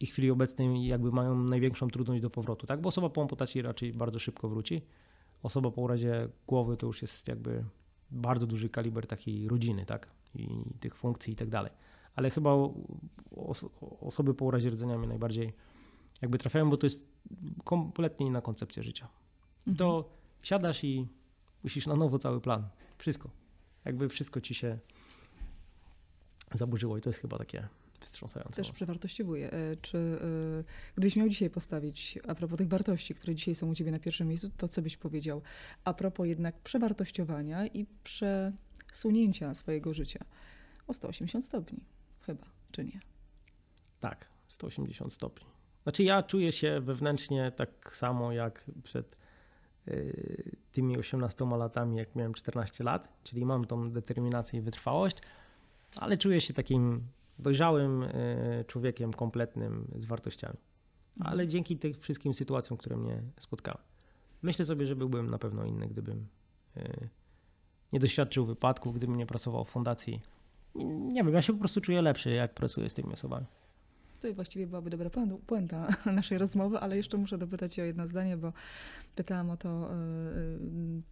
[0.00, 2.80] i w chwili obecnej jakby mają największą trudność do powrotu, tak?
[2.80, 4.82] Bo osoba po amputacji raczej bardzo szybko wróci.
[5.42, 7.64] Osoba po urazie głowy to już jest jakby
[8.12, 10.08] bardzo duży kaliber takiej rodziny, tak?
[10.34, 10.48] I
[10.80, 11.72] tych funkcji i tak dalej.
[12.14, 12.50] ale chyba
[14.00, 15.52] osoby po urazie rdzenia mnie najbardziej
[16.22, 17.12] jakby trafiają, bo to jest
[17.64, 19.08] kompletnie inna koncepcja życia.
[19.58, 19.76] Mhm.
[19.76, 20.08] To
[20.42, 21.08] siadasz i
[21.62, 22.68] musisz na nowo cały plan.
[22.98, 23.30] Wszystko.
[23.84, 24.78] Jakby wszystko ci się
[26.52, 27.68] zaburzyło i to jest chyba takie
[28.04, 28.56] wstrząsające.
[28.56, 29.50] Też przewartościowuje.
[29.82, 33.90] Czy e, gdybyś miał dzisiaj postawić, a propos tych wartości, które dzisiaj są u ciebie
[33.90, 35.42] na pierwszym miejscu, to co byś powiedział
[35.84, 40.24] a propos jednak przewartościowania i przesunięcia swojego życia
[40.86, 41.84] o 180 stopni?
[42.20, 43.00] Chyba, czy nie?
[44.00, 45.46] Tak, 180 stopni.
[45.82, 49.16] Znaczy ja czuję się wewnętrznie tak samo jak przed
[49.88, 55.16] y, tymi 18 latami, jak miałem 14 lat, czyli mam tą determinację i wytrwałość,
[55.96, 57.06] ale czuję się takim
[57.38, 60.58] dojrzałym y, człowiekiem kompletnym z wartościami.
[61.16, 61.32] Mhm.
[61.32, 63.78] Ale dzięki tym wszystkim sytuacjom, które mnie spotkały.
[64.42, 66.26] Myślę sobie, że byłbym na pewno inny, gdybym
[66.76, 67.08] y,
[67.92, 70.20] nie doświadczył wypadku, gdybym nie pracował w fundacji.
[70.74, 73.46] Nie wiem, ja się po prostu czuję lepszy, jak pracuję z tymi osobami.
[74.22, 75.10] To właściwie byłaby dobra
[75.46, 78.52] puenta naszej rozmowy, ale jeszcze muszę dopytać o jedno zdanie, bo
[79.14, 79.96] pytałam o to, e,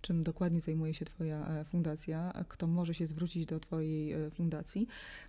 [0.01, 4.87] czym dokładnie zajmuje się Twoja e, fundacja, kto może się zwrócić do Twojej e, fundacji.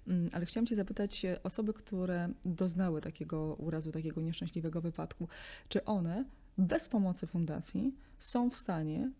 [0.07, 5.27] Mm, ale chciałam Cię zapytać, osoby, które doznały takiego urazu, takiego nieszczęśliwego wypadku,
[5.69, 6.25] czy one
[6.57, 9.11] bez pomocy fundacji są w stanie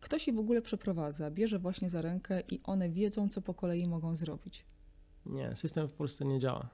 [0.00, 3.86] Ktoś je w ogóle przeprowadza, bierze właśnie za rękę i one wiedzą, co po kolei
[3.86, 4.64] mogą zrobić.
[5.26, 6.68] Nie, system w Polsce nie działa.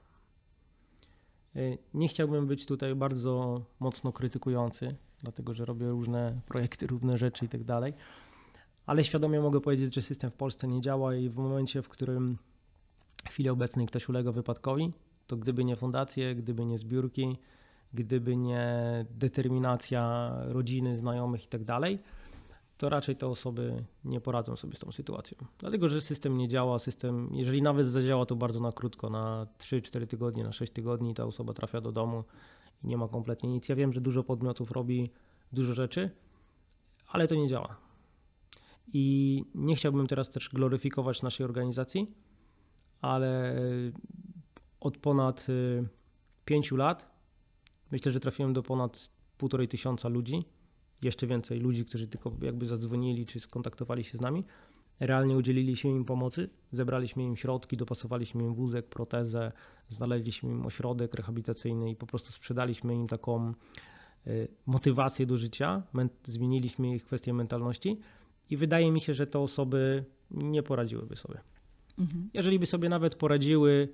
[1.55, 7.45] Y, nie chciałbym być tutaj bardzo mocno krytykujący, dlatego że robię różne projekty, różne rzeczy
[7.45, 7.93] i tak dalej,
[8.85, 12.37] ale świadomie mogę powiedzieć, że system w Polsce nie działa i w momencie, w którym
[13.25, 14.91] w chwili obecnej ktoś ulega wypadkowi,
[15.27, 17.37] to gdyby nie fundacje, gdyby nie zbiórki,
[17.93, 21.99] gdyby nie determinacja rodziny, znajomych i tak dalej,
[22.77, 25.37] to raczej te osoby nie poradzą sobie z tą sytuacją.
[25.59, 30.07] Dlatego, że system nie działa, system, jeżeli nawet zadziała, to bardzo na krótko, na 3-4
[30.07, 32.23] tygodnie, na 6 tygodni ta osoba trafia do domu
[32.83, 33.69] i nie ma kompletnie nic.
[33.69, 35.11] Ja wiem, że dużo podmiotów robi
[35.53, 36.09] dużo rzeczy,
[37.07, 37.77] ale to nie działa.
[38.93, 42.11] I nie chciałbym teraz też gloryfikować naszej organizacji,
[43.01, 43.55] ale
[44.79, 45.47] od ponad
[46.45, 47.15] 5 y, lat
[47.91, 50.45] myślę, że trafiłem do ponad półtorej tysiąca ludzi
[51.05, 54.43] jeszcze więcej ludzi, którzy tylko jakby zadzwonili czy skontaktowali się z nami.
[54.99, 59.51] Realnie udzieliliśmy im pomocy, zebraliśmy im środki, dopasowaliśmy im wózek, protezę,
[59.89, 63.53] znaleźliśmy im ośrodek rehabilitacyjny i po prostu sprzedaliśmy im taką
[64.27, 65.83] y, motywację do życia,
[66.25, 67.99] zmieniliśmy ich kwestię mentalności
[68.49, 71.39] i wydaje mi się, że te osoby nie poradziłyby sobie.
[71.99, 72.29] Mhm.
[72.33, 73.89] Jeżeli by sobie nawet poradziły,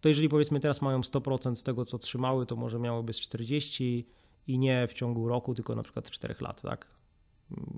[0.00, 4.06] to jeżeli powiedzmy teraz mają 100% z tego, co trzymały, to może miałyby z 40,
[4.46, 6.86] i nie w ciągu roku, tylko na przykład 4 lat, tak?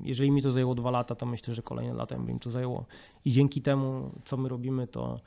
[0.03, 2.87] Jeżeli mi to zajęło dwa lata, to myślę, że kolejne lata by mi to zajęło.
[3.25, 5.21] I dzięki temu, co my robimy, to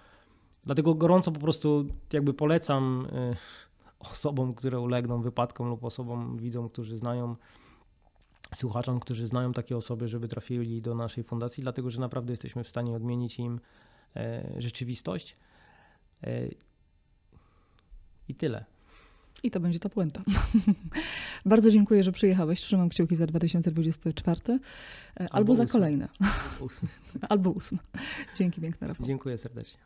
[0.63, 3.35] dlatego gorąco po prostu jakby polecam y,
[3.99, 7.35] osobom, które ulegną wypadkom lub osobom, widzom, którzy znają,
[8.55, 12.69] słuchaczom, którzy znają takie osoby, żeby trafili do naszej fundacji, dlatego że naprawdę jesteśmy w
[12.69, 13.59] stanie odmienić im
[14.15, 15.35] e, rzeczywistość.
[16.23, 16.47] E,
[18.27, 18.65] I tyle.
[19.43, 20.21] I to będzie ta puenta.
[21.45, 22.61] Bardzo dziękuję, że przyjechałeś.
[22.61, 24.59] Trzymam kciuki za 2024 e,
[25.19, 26.07] albo, albo za kolejne.
[26.19, 26.89] Albo ósmy.
[27.29, 27.77] albo ósmy.
[28.35, 29.07] Dzięki piękne, Rafał.
[29.07, 29.79] Dziękuję serdecznie.